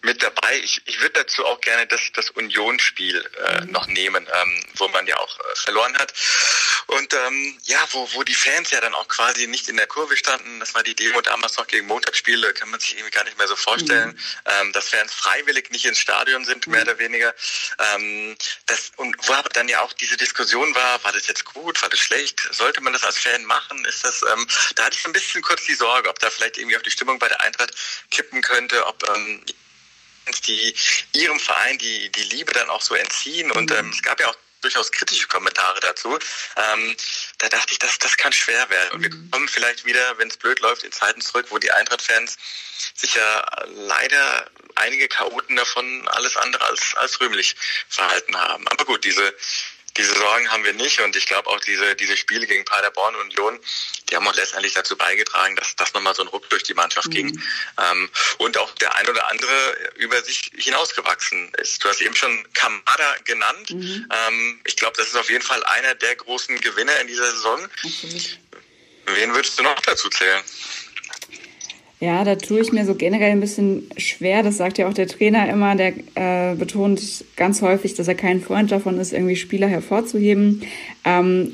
mit 0.02 0.24
dabei. 0.24 0.58
Ich, 0.60 0.82
ich 0.86 1.00
würde 1.02 1.22
dazu 1.22 1.46
auch 1.46 1.60
gerne 1.62 1.86
das, 1.88 2.02
das 2.14 2.30
Unionsspiel 2.32 3.30
äh, 3.46 3.62
mhm. 3.62 3.72
noch 3.72 3.88
nehmen, 3.88 4.28
ähm, 4.42 4.66
wo 4.76 4.88
man 4.88 5.06
ja 5.06 5.18
auch 5.18 5.40
äh, 5.40 5.56
verloren 5.56 5.98
hat. 5.98 6.14
Und 6.88 7.14
ähm, 7.14 7.60
ja, 7.64 7.80
wo, 7.92 8.10
wo 8.14 8.24
die 8.24 8.36
Fans 8.36 8.72
ja 8.72 8.82
dann 8.82 8.94
auch 8.94 9.08
quasi 9.08 9.48
nicht 9.48 9.68
in 9.70 9.78
der 9.78 9.88
Kurve 9.88 10.16
standen. 10.16 10.60
Das 10.60 10.74
war 10.76 10.84
die 10.84 10.96
Demo 10.96 11.22
damals 11.22 11.58
noch 11.58 11.68
gegen 11.68 11.88
Montagsspiele, 11.88 12.54
kann 12.54 12.70
man 12.70 12.80
sich 12.80 12.94
irgendwie 12.94 13.12
gar 13.12 13.24
nicht 13.24 13.38
mehr 13.38 13.48
so 13.48 13.56
vorstellen, 13.56 14.10
mhm. 14.10 14.20
ähm, 14.46 14.74
dass 14.74 14.90
Fans 14.90 15.14
freiwillig 15.14 15.72
nicht 15.72 15.86
ins 15.86 16.00
Stadion 16.00 16.46
sind, 16.46 16.68
mehr 16.68 16.82
mhm. 16.82 16.90
oder 16.90 17.00
weniger. 17.00 17.34
Ähm, 17.80 18.36
das, 18.68 18.92
und 18.98 19.16
wo 19.28 19.34
aber 19.34 19.50
dann 19.50 19.68
ja 19.68 19.82
auch 19.82 19.94
diese 19.94 20.18
Diskussion 20.18 20.74
war, 20.76 21.04
war 21.04 21.12
das 21.12 21.28
jetzt 21.28 21.46
gut, 21.46 21.82
war 21.82 21.90
das 21.90 22.00
schlecht, 22.00 22.48
sollte 22.52 22.82
man 22.82 22.94
das 22.94 23.04
als 23.04 23.18
Fan 23.18 23.44
machen? 23.46 23.84
Ist 23.86 24.06
das, 24.06 24.22
ähm, 24.24 24.48
da 24.76 24.86
hatte 24.86 24.96
ich 24.96 25.04
so 25.04 25.10
ein 25.10 25.14
bisschen 25.14 25.42
kurz 25.42 25.66
die 25.66 25.76
Sorge, 25.76 26.10
ob 26.14 26.20
da 26.20 26.30
vielleicht 26.30 26.58
irgendwie 26.58 26.78
auch 26.78 26.82
die 26.84 26.92
Stimmung 26.92 27.18
bei 27.18 27.28
der 27.28 27.42
Eintracht 27.42 27.74
kippen 28.12 28.42
könnte, 28.44 28.86
ob 28.86 29.04
ähm, 29.10 29.44
die 30.48 30.76
ihrem 31.14 31.40
Verein 31.40 31.78
die, 31.80 32.12
die 32.12 32.24
Liebe 32.24 32.54
dann 32.54 32.70
auch 32.70 32.82
so 32.82 32.94
entziehen. 32.94 33.52
Und 33.52 33.72
mhm. 33.72 33.78
ähm, 33.78 33.90
es 33.90 34.04
gab 34.04 34.20
ja 34.20 34.28
auch 34.28 34.38
durchaus 34.62 34.92
kritische 34.92 35.28
Kommentare 35.28 35.80
dazu. 35.82 36.18
Ähm, 36.56 36.96
da 37.40 37.50
dachte 37.50 37.74
ich, 37.74 37.80
das, 37.80 37.98
das 38.00 38.16
kann 38.16 38.32
schwer 38.32 38.70
werden. 38.70 38.92
Und 38.92 39.02
wir 39.02 39.10
mhm. 39.10 39.32
kommen 39.32 39.48
vielleicht 39.50 39.86
wieder, 39.86 40.18
wenn 40.20 40.30
es 40.30 40.38
blöd 40.38 40.60
läuft, 40.60 40.84
in 40.84 40.92
Zeiten 40.92 41.20
zurück, 41.20 41.48
wo 41.50 41.58
die 41.58 41.72
Eintracht-Fans 41.72 42.38
sich 42.96 43.16
ja 43.16 43.46
leider 43.68 44.50
einige 44.76 45.08
Chaoten 45.08 45.56
davon 45.56 46.08
alles 46.10 46.38
andere 46.38 46.64
als, 46.66 46.96
als 46.96 47.20
rühmlich 47.20 47.56
verhalten 47.90 48.38
haben. 48.38 48.68
Aber 48.70 48.86
gut, 48.86 49.04
diese 49.04 49.36
diese 49.98 50.14
Sorgen 50.16 50.50
haben 50.50 50.64
wir 50.64 50.74
nicht 50.74 51.00
und 51.02 51.16
ich 51.16 51.26
glaube 51.26 51.50
auch 51.50 51.60
diese, 51.60 51.96
diese 51.96 52.18
Spiele 52.18 52.48
gegen 52.48 52.66
Paderborn 52.66 53.16
und 53.16 53.38
Union, 53.38 53.60
die 54.10 54.16
haben 54.16 54.28
auch 54.28 54.36
letztendlich 54.36 54.74
dazu 54.74 54.96
beigetragen, 54.98 55.56
dass 55.56 55.76
das 55.76 55.94
nochmal 55.94 56.16
so 56.16 56.24
ein 56.24 56.28
Ruck 56.28 56.50
durch 56.50 56.64
die 56.64 56.74
Mannschaft 56.74 57.08
mhm. 57.08 57.12
ging 57.12 57.44
ähm, 57.80 58.10
und 58.40 58.58
auch 58.58 58.72
der 58.76 58.96
ein 58.96 59.08
oder 59.08 59.30
andere 59.30 59.92
über 59.96 60.22
sich 60.24 60.52
hinausgewachsen 60.56 61.52
ist. 61.62 61.84
Du 61.84 61.90
hast 61.90 62.02
eben 62.02 62.16
schon 62.16 62.46
Kamada 62.54 63.16
genannt. 63.26 63.70
Mhm. 63.70 64.08
Ähm, 64.12 64.62
ich 64.66 64.76
glaube, 64.76 64.98
das 64.98 65.08
ist 65.08 65.16
auf 65.16 65.30
jeden 65.30 65.44
Fall 65.44 65.64
einer 65.66 65.96
der 65.96 66.16
großen 66.16 66.60
Gewinner 66.60 67.00
in 67.02 67.08
dieser 67.08 67.30
Saison. 67.32 67.68
Okay. 67.84 68.22
Wen 69.06 69.34
würdest 69.36 69.60
du 69.60 69.64
noch 69.64 69.80
dazu 69.82 70.10
zählen? 70.10 70.44
Ja, 72.04 72.26
da 72.26 72.36
tue 72.36 72.60
ich 72.60 72.74
mir 72.74 72.86
so 72.86 72.96
generell 72.96 73.32
ein 73.32 73.40
bisschen 73.40 73.88
schwer. 73.96 74.44
Das 74.44 74.58
sagt 74.58 74.78
ja 74.78 74.90
auch 74.90 74.94
der 74.94 75.08
Trainer 75.08 75.48
immer. 75.48 75.74
Der 75.78 75.94
äh, 76.16 76.54
betont 76.54 77.24
ganz 77.38 77.62
häufig, 77.62 77.94
dass 77.94 78.10
er 78.10 78.16
kein 78.16 78.42
Freund 78.42 78.74
davon 78.74 79.00
ist, 79.00 79.14
irgendwie 79.14 79.38
Spieler 79.38 79.70
hervorzuheben. 79.70 80.64
Ähm, 81.06 81.54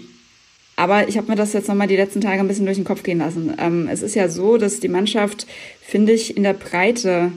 aber 0.75 1.07
ich 1.07 1.17
habe 1.17 1.27
mir 1.27 1.35
das 1.35 1.53
jetzt 1.53 1.67
nochmal 1.67 1.85
die 1.85 1.97
letzten 1.97 2.21
Tage 2.21 2.39
ein 2.39 2.47
bisschen 2.47 2.65
durch 2.65 2.79
den 2.79 2.83
Kopf 2.83 3.03
gehen 3.03 3.19
lassen. 3.19 3.53
Ähm, 3.59 3.87
es 3.91 4.01
ist 4.01 4.15
ja 4.15 4.27
so, 4.27 4.57
dass 4.57 4.79
die 4.79 4.87
Mannschaft, 4.87 5.45
finde 5.83 6.13
ich, 6.13 6.35
in 6.35 6.41
der 6.41 6.53
Breite 6.53 7.31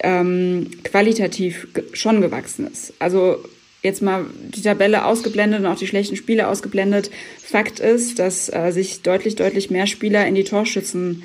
ähm, 0.00 0.68
qualitativ 0.84 1.66
schon 1.94 2.20
gewachsen 2.20 2.66
ist. 2.70 2.92
Also 2.98 3.38
jetzt 3.82 4.02
mal 4.02 4.26
die 4.54 4.60
Tabelle 4.60 5.06
ausgeblendet 5.06 5.60
und 5.60 5.66
auch 5.66 5.78
die 5.78 5.86
schlechten 5.86 6.16
Spiele 6.16 6.48
ausgeblendet. 6.48 7.10
Fakt 7.42 7.80
ist, 7.80 8.18
dass 8.18 8.52
äh, 8.52 8.72
sich 8.72 9.00
deutlich, 9.00 9.36
deutlich 9.36 9.70
mehr 9.70 9.86
Spieler 9.86 10.26
in 10.26 10.34
die 10.34 10.44
Torschützen 10.44 11.22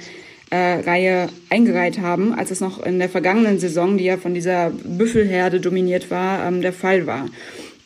äh, 0.52 0.82
Reihe 0.82 1.30
eingereiht 1.50 2.00
haben, 2.00 2.34
als 2.34 2.52
es 2.52 2.60
noch 2.60 2.84
in 2.84 3.00
der 3.00 3.10
vergangenen 3.10 3.58
Saison, 3.58 3.98
die 3.98 4.04
ja 4.04 4.18
von 4.18 4.34
dieser 4.34 4.70
Büffelherde 4.70 5.60
dominiert 5.60 6.12
war, 6.12 6.46
ähm, 6.46 6.62
der 6.62 6.74
Fall 6.74 7.08
war. 7.08 7.28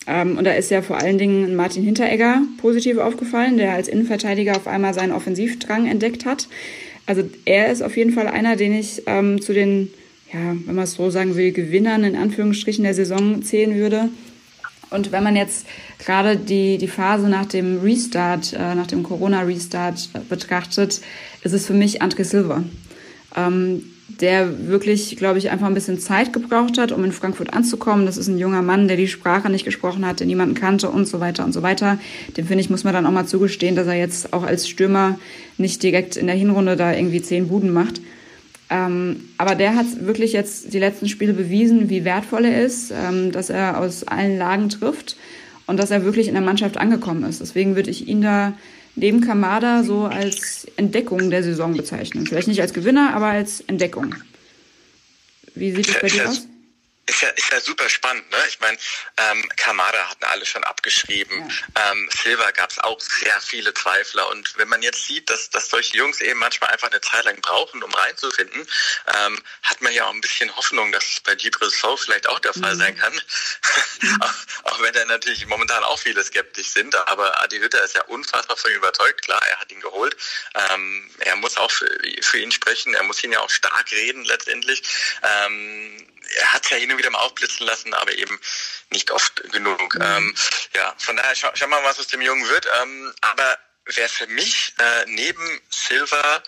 Ähm, 0.08 0.38
und 0.38 0.46
da 0.46 0.54
ist 0.54 0.72
ja 0.72 0.82
vor 0.82 0.98
allen 0.98 1.18
Dingen 1.18 1.56
Martin 1.56 1.84
Hinteregger 1.84 2.42
positiv 2.60 2.98
aufgefallen, 2.98 3.58
der 3.58 3.74
als 3.74 3.88
Innenverteidiger 3.88 4.56
auf 4.56 4.68
einmal 4.68 4.94
seinen 4.94 5.14
Offensivdrang 5.14 5.88
entdeckt 5.88 6.26
hat. 6.26 6.48
Also 7.06 7.24
er 7.46 7.72
ist 7.72 7.84
auf 7.84 7.96
jeden 7.98 8.12
Fall 8.12 8.28
einer, 8.28 8.56
den 8.56 8.74
ich 8.74 9.04
ähm, 9.06 9.42
zu 9.42 9.54
den, 9.54 9.92
ja, 10.34 10.56
wenn 10.66 10.76
man 10.76 10.86
es 10.86 10.94
so 10.94 11.10
sagen 11.12 11.36
will, 11.36 11.52
Gewinnern 11.52 12.04
in 12.04 12.16
Anführungsstrichen 12.16 12.84
der 12.84 12.96
Saison 12.96 13.44
zählen 13.44 13.76
würde. 13.76 14.10
Und 14.92 15.12
wenn 15.12 15.24
man 15.24 15.36
jetzt 15.36 15.66
gerade 16.00 16.38
die, 16.38 16.78
die 16.78 16.88
Phase 16.88 17.28
nach 17.28 17.46
dem 17.46 17.80
Restart, 17.82 18.54
äh, 18.54 18.76
nach 18.76 18.88
dem 18.88 19.04
Corona-Restart 19.04 20.10
betrachtet, 20.30 21.02
ist 21.46 21.54
es 21.54 21.66
für 21.66 21.74
mich 21.74 22.02
André 22.02 22.24
Silva. 22.24 22.64
Ähm, 23.36 23.84
der 24.08 24.68
wirklich, 24.68 25.18
glaube 25.18 25.40
ich, 25.40 25.50
einfach 25.50 25.68
ein 25.68 25.74
bisschen 25.74 26.00
Zeit 26.00 26.32
gebraucht 26.32 26.78
hat, 26.78 26.92
um 26.92 27.04
in 27.04 27.12
Frankfurt 27.12 27.54
anzukommen. 27.54 28.06
Das 28.06 28.18
ist 28.18 28.28
ein 28.28 28.38
junger 28.38 28.62
Mann, 28.62 28.88
der 28.88 28.98
die 28.98 29.08
Sprache 29.08 29.50
nicht 29.50 29.66
gesprochen 29.66 30.06
hat, 30.06 30.20
der 30.20 30.28
niemanden 30.28 30.56
kannte 30.56 30.90
und 30.90 31.08
so 31.08 31.20
weiter 31.20 31.44
und 31.44 31.54
so 31.54 31.64
weiter. 31.64 32.00
Dem 32.38 32.46
finde 32.46 32.62
ich, 32.64 32.70
muss 32.70 32.84
man 32.84 32.94
dann 32.94 33.06
auch 33.06 33.12
mal 33.12 33.26
zugestehen, 33.26 33.76
dass 33.76 33.88
er 33.88 33.96
jetzt 33.96 34.32
auch 34.32 34.44
als 34.44 34.70
Stürmer 34.70 35.20
nicht 35.58 35.84
direkt 35.84 36.18
in 36.18 36.28
der 36.28 36.36
Hinrunde 36.36 36.76
da 36.76 36.94
irgendwie 36.94 37.22
zehn 37.22 37.48
Buden 37.48 37.74
macht. 37.74 38.00
Ähm, 38.70 39.22
aber 39.38 39.56
der 39.56 39.76
hat 39.76 40.06
wirklich 40.06 40.34
jetzt 40.34 40.74
die 40.74 40.80
letzten 40.80 41.08
Spiele 41.08 41.34
bewiesen, 41.34 41.90
wie 41.90 42.06
wertvoll 42.06 42.46
er 42.46 42.64
ist, 42.64 42.92
ähm, 42.92 43.32
dass 43.32 43.50
er 43.50 43.80
aus 43.80 44.08
allen 44.08 44.38
Lagen 44.38 44.70
trifft 44.70 45.18
und 45.68 45.78
dass 45.78 45.92
er 45.92 46.06
wirklich 46.06 46.28
in 46.28 46.34
der 46.34 46.44
Mannschaft 46.44 46.78
angekommen 46.78 47.24
ist. 47.24 47.42
Deswegen 47.42 47.76
würde 47.76 47.92
ich 47.92 48.08
ihn 48.08 48.22
da 48.22 48.54
neben 48.96 49.22
Kamada 49.22 49.84
so 49.84 50.06
als 50.06 50.68
Entdeckung 50.78 51.30
der 51.30 51.44
Saison 51.44 51.76
bezeichnen. 51.76 52.26
Vielleicht 52.26 52.48
nicht 52.48 52.62
als 52.62 52.74
Gewinner, 52.74 53.14
aber 53.14 53.28
als 53.28 53.62
Entdeckung. 53.62 54.16
Wie 55.54 55.72
sieht 55.72 55.88
es 55.88 56.00
bei 56.00 56.08
dir 56.08 56.30
aus? 56.30 56.48
Ist 57.08 57.22
ja, 57.22 57.30
ist 57.30 57.52
ja 57.52 57.62
super 57.62 57.88
spannend, 57.88 58.30
ne? 58.32 58.38
Ich 58.48 58.60
meine, 58.60 58.78
ähm, 59.18 59.48
Kamada 59.58 60.10
hatten 60.10 60.24
alle 60.26 60.46
schon 60.46 60.64
abgeschrieben. 60.64 61.50
Ja. 61.76 61.92
Ähm, 61.92 62.10
Silva 62.22 62.50
gab 62.52 62.72
es 62.72 62.80
auch 62.80 63.00
sehr 63.00 63.40
viele 63.42 63.74
Zweifler. 63.74 64.28
Und 64.30 64.58
wenn 64.58 64.68
man 64.68 64.82
jetzt 64.82 65.06
sieht, 65.06 65.30
dass, 65.30 65.50
dass 65.52 65.70
solche 65.70 65.96
Jungs 65.98 66.20
eben 66.22 66.40
manchmal 66.40 66.72
einfach 66.72 66.90
eine 66.90 67.02
Zeit 67.02 67.26
lang 67.26 67.40
brauchen, 67.42 67.84
um 67.84 67.94
reinzufinden, 67.94 68.68
ähm, 69.16 69.42
hat 69.62 69.82
man 69.82 69.94
ja 69.94 70.06
auch 70.06 70.14
ein 70.14 70.22
bisschen 70.22 70.56
Hoffnung, 70.56 70.92
dass 70.92 71.04
es 71.04 71.20
bei 71.20 71.36
Gibril 71.36 71.70
Sow 71.70 71.96
vielleicht 71.96 72.28
auch 72.28 72.40
der 72.40 72.54
Fall 72.54 72.74
mhm. 72.74 72.80
sein 72.80 72.98
kann. 72.98 73.22
auch, 74.22 74.34
auch, 74.64 74.82
wenn 74.82 74.94
da 74.94 75.06
natürlich 75.06 75.46
momentan 75.46 75.84
auch 75.84 76.00
viele 76.00 76.24
skeptisch 76.24 76.70
sind. 76.70 76.96
Aber 76.96 77.40
Adi 77.42 77.60
Hütter 77.60 77.84
ist 77.84 77.96
ja 77.96 78.04
unfassbar 78.06 78.58
von 78.58 78.72
ihm 78.72 78.78
überzeugt. 78.78 79.22
Klar, 79.22 79.42
er 79.48 79.60
hat 79.60 79.72
ihn 79.72 79.82
geholt. 79.82 80.18
Ähm, 80.56 81.10
er 81.20 81.36
muss 81.36 81.58
auch 81.58 81.72
für, 81.72 81.88
für 82.22 82.40
ihn 82.40 82.52
sprechen. 82.52 82.96
Er 82.96 83.04
muss 83.04 83.24
ihn 83.24 83.32
ja 83.32 83.42
auch 83.42 83.50
stark 83.50 83.92
reden 83.92 84.26
letztendlich. 84.26 84.82
Ähm, 85.22 86.08
er 86.40 86.54
hat 86.54 86.66
es 86.66 86.72
ja 86.72 86.78
hin 86.78 86.92
und 86.92 86.98
wieder 86.98 87.10
mal 87.10 87.20
aufblitzen 87.20 87.66
lassen, 87.66 87.94
aber 87.94 88.14
eben 88.14 88.40
nicht 88.90 89.12
oft 89.12 89.36
genug. 89.52 89.96
Mhm. 89.96 90.02
Ähm, 90.02 90.36
ja, 90.76 90.96
von 90.98 91.16
daher 91.16 91.36
scha 91.36 91.52
schauen 91.56 91.70
wir 91.70 91.82
mal, 91.82 91.90
was 91.90 92.00
aus 92.00 92.08
dem 92.08 92.22
Jungen 92.22 92.48
wird. 92.50 92.68
Ähm, 92.82 93.14
aber 93.22 93.58
wer 93.86 94.10
für 94.10 94.28
mich 94.28 94.74
äh, 94.80 95.06
neben 95.08 95.62
Silva 95.70 96.44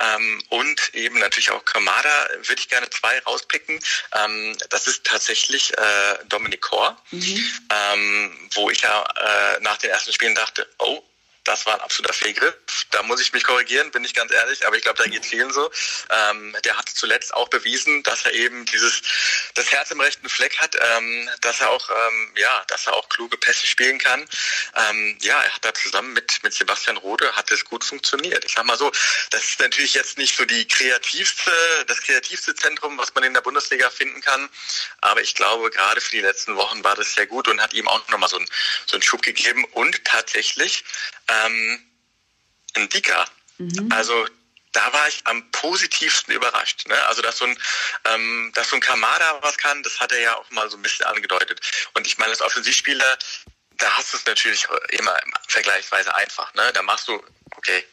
ähm, 0.00 0.42
und 0.48 0.94
eben 0.94 1.18
natürlich 1.18 1.50
auch 1.50 1.64
Kamada 1.64 2.28
würde 2.42 2.60
ich 2.60 2.68
gerne 2.68 2.88
zwei 2.90 3.18
rauspicken. 3.20 3.78
Ähm, 4.12 4.56
das 4.70 4.86
ist 4.86 5.04
tatsächlich 5.04 5.76
äh, 5.76 6.18
Dominic 6.28 6.62
Kor, 6.62 6.96
mhm. 7.10 7.52
ähm, 7.70 8.48
wo 8.54 8.70
ich 8.70 8.80
ja 8.80 9.02
äh, 9.02 9.60
nach 9.60 9.76
den 9.78 9.90
ersten 9.90 10.12
Spielen 10.12 10.34
dachte, 10.34 10.68
oh, 10.78 11.02
das 11.44 11.66
war 11.66 11.74
ein 11.74 11.80
absoluter 11.80 12.12
Fehlgriff. 12.12 12.54
Da 12.90 13.02
muss 13.02 13.20
ich 13.20 13.32
mich 13.32 13.44
korrigieren, 13.44 13.90
bin 13.90 14.04
ich 14.04 14.14
ganz 14.14 14.32
ehrlich, 14.32 14.66
aber 14.66 14.76
ich 14.76 14.82
glaube, 14.82 15.02
da 15.02 15.08
geht 15.08 15.24
vielen 15.24 15.52
so. 15.52 15.70
Ähm, 16.10 16.56
der 16.64 16.76
hat 16.76 16.88
zuletzt 16.88 17.34
auch 17.34 17.48
bewiesen, 17.48 18.02
dass 18.02 18.24
er 18.24 18.32
eben 18.32 18.64
dieses 18.66 19.02
das 19.54 19.72
Herz 19.72 19.90
im 19.90 20.00
rechten 20.00 20.28
Fleck 20.28 20.58
hat, 20.58 20.76
ähm, 20.76 21.30
dass 21.40 21.60
er 21.60 21.70
auch 21.70 21.88
ähm, 21.88 22.32
ja, 22.36 22.64
dass 22.68 22.86
er 22.86 22.94
auch 22.94 23.08
kluge 23.08 23.36
Pässe 23.36 23.66
spielen 23.66 23.98
kann. 23.98 24.28
Ähm, 24.76 25.18
ja, 25.22 25.40
er 25.42 25.54
hat 25.54 25.64
da 25.64 25.74
zusammen 25.74 26.12
mit 26.12 26.42
mit 26.42 26.52
Sebastian 26.52 26.96
Rode 26.98 27.32
hat 27.32 27.50
es 27.50 27.64
gut 27.64 27.84
funktioniert. 27.84 28.44
Ich 28.44 28.52
sag 28.52 28.64
mal 28.64 28.76
so, 28.76 28.90
das 29.30 29.44
ist 29.44 29.60
natürlich 29.60 29.94
jetzt 29.94 30.18
nicht 30.18 30.36
so 30.36 30.44
die 30.44 30.66
kreativste 30.68 31.50
das 31.86 32.02
kreativste 32.02 32.54
Zentrum, 32.54 32.98
was 32.98 33.14
man 33.14 33.24
in 33.24 33.34
der 33.34 33.40
Bundesliga 33.40 33.90
finden 33.90 34.20
kann, 34.20 34.48
aber 35.00 35.20
ich 35.20 35.34
glaube, 35.34 35.70
gerade 35.70 36.00
für 36.00 36.10
die 36.10 36.20
letzten 36.20 36.56
Wochen 36.56 36.84
war 36.84 36.94
das 36.94 37.14
sehr 37.14 37.26
gut 37.26 37.48
und 37.48 37.60
hat 37.60 37.72
ihm 37.72 37.88
auch 37.88 38.06
nochmal 38.08 38.28
so, 38.28 38.38
ein, 38.38 38.46
so 38.86 38.96
einen 38.96 39.02
Schub 39.02 39.22
gegeben 39.22 39.64
und 39.72 40.04
tatsächlich 40.04 40.84
ähm, 41.30 41.80
ein 42.74 42.88
Dicker. 42.88 43.26
Mhm. 43.58 43.88
Also 43.92 44.26
da 44.72 44.92
war 44.92 45.08
ich 45.08 45.20
am 45.24 45.50
positivsten 45.50 46.34
überrascht. 46.34 46.86
Ne? 46.88 47.06
Also 47.06 47.22
dass 47.22 47.38
so 47.38 47.44
ein 47.44 47.58
ähm, 48.04 48.52
dass 48.54 48.70
so 48.70 48.76
ein 48.76 48.80
Kamada 48.80 49.38
was 49.42 49.56
kann, 49.56 49.82
das 49.82 49.98
hat 50.00 50.12
er 50.12 50.20
ja 50.20 50.36
auch 50.36 50.50
mal 50.50 50.70
so 50.70 50.76
ein 50.76 50.82
bisschen 50.82 51.06
angedeutet. 51.06 51.60
Und 51.94 52.06
ich 52.06 52.18
meine, 52.18 52.30
als 52.30 52.40
Offensivspieler, 52.40 53.18
da 53.78 53.90
hast 53.96 54.12
du 54.12 54.16
es 54.18 54.26
natürlich 54.26 54.66
immer 54.90 55.16
vergleichsweise 55.48 56.14
einfach. 56.14 56.52
Ne? 56.54 56.72
Da 56.72 56.82
machst 56.82 57.08
du, 57.08 57.22
okay, 57.56 57.84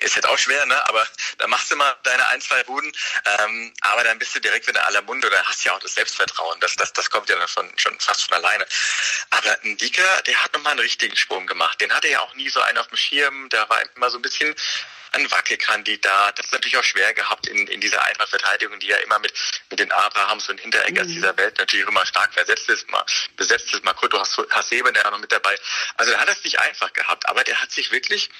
ist 0.00 0.16
jetzt 0.16 0.28
auch 0.28 0.38
schwer, 0.38 0.64
ne? 0.66 0.88
Aber 0.88 1.06
da 1.38 1.46
machst 1.46 1.70
du 1.70 1.76
mal 1.76 1.96
deine 2.02 2.26
ein, 2.28 2.40
zwei 2.40 2.62
Buden, 2.64 2.92
ähm, 3.24 3.72
aber 3.80 4.04
dann 4.04 4.18
bist 4.18 4.34
du 4.34 4.40
direkt 4.40 4.66
wieder 4.66 4.84
aller 4.86 5.02
Munde, 5.02 5.30
da 5.30 5.42
hast 5.44 5.64
ja 5.64 5.74
auch 5.74 5.80
das 5.80 5.94
Selbstvertrauen. 5.94 6.60
Das, 6.60 6.76
das, 6.76 6.92
das 6.92 7.10
kommt 7.10 7.28
ja 7.28 7.36
dann 7.36 7.48
schon, 7.48 7.70
schon 7.78 7.98
fast 7.98 8.24
von 8.24 8.34
alleine. 8.34 8.66
Aber 9.30 9.58
ein 9.64 9.76
Dicker, 9.76 10.22
der 10.22 10.42
hat 10.42 10.52
nochmal 10.52 10.72
einen 10.72 10.80
richtigen 10.80 11.16
Sprung 11.16 11.46
gemacht. 11.46 11.80
Den 11.80 11.92
hatte 11.92 12.08
ja 12.08 12.20
auch 12.20 12.34
nie 12.34 12.48
so 12.48 12.60
einen 12.60 12.78
auf 12.78 12.88
dem 12.88 12.96
Schirm, 12.96 13.48
der 13.48 13.68
war 13.68 13.82
immer 13.96 14.10
so 14.10 14.18
ein 14.18 14.22
bisschen 14.22 14.54
ein 15.18 15.30
Wackelkandidat. 15.30 16.38
Das 16.38 16.46
ist 16.46 16.52
natürlich 16.52 16.76
auch 16.76 16.84
schwer 16.84 17.12
gehabt 17.14 17.46
in, 17.46 17.66
in 17.66 17.80
dieser 17.80 18.02
Einmalverteidigung, 18.04 18.78
die 18.80 18.86
ja 18.86 18.96
immer 18.98 19.18
mit, 19.18 19.32
mit 19.70 19.78
den 19.78 19.90
Abrahams 19.92 20.48
und 20.48 20.60
Hintereggers 20.60 21.08
mhm. 21.08 21.12
dieser 21.14 21.36
Welt 21.36 21.58
natürlich 21.58 21.86
immer 21.86 22.06
stark 22.06 22.32
versetzt 22.32 22.68
ist. 22.68 22.88
Mal, 22.90 23.04
besetzt 23.36 23.72
ist. 23.74 23.84
Makoto 23.84 24.22
Hasebe, 24.50 24.92
der 24.92 25.10
noch 25.10 25.18
mit 25.18 25.32
dabei. 25.32 25.56
Also 25.96 26.12
da 26.12 26.20
hat 26.20 26.28
es 26.28 26.44
nicht 26.44 26.58
einfach 26.58 26.92
gehabt. 26.92 27.28
Aber 27.28 27.44
der 27.44 27.60
hat 27.60 27.70
sich 27.70 27.90
wirklich, 27.90 28.30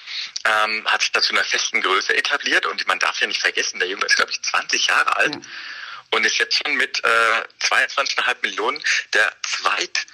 ähm, 0.45 0.85
hat 0.85 1.01
sich 1.01 1.11
da 1.11 1.21
zu 1.21 1.33
einer 1.33 1.43
festen 1.43 1.81
Größe 1.81 2.15
etabliert. 2.15 2.65
Und 2.65 2.87
man 2.87 2.99
darf 2.99 3.19
ja 3.19 3.27
nicht 3.27 3.41
vergessen, 3.41 3.79
der 3.79 3.89
Junge 3.89 4.05
ist, 4.05 4.15
glaube 4.15 4.31
ich, 4.31 4.41
20 4.41 4.87
Jahre 4.87 5.15
alt. 5.17 5.35
Mhm. 5.35 5.45
Und 6.11 6.25
ist 6.25 6.39
jetzt 6.39 6.59
schon 6.63 6.75
mit 6.75 7.03
äh, 7.03 7.43
22,5 7.61 8.35
Millionen 8.41 8.83
der 9.13 9.31
zweit 9.43 10.07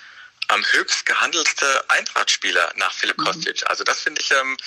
am 0.48 0.64
höchst 0.74 1.06
gehandelste 1.06 1.86
Eintrachtspieler 1.90 2.74
nach 2.76 2.94
Philipp 2.94 3.18
mhm. 3.18 3.26
Kostic. 3.26 3.64
Also 3.68 3.84
das 3.84 4.02
finde 4.02 4.22
ich 4.22 4.32
ähm, 4.32 4.58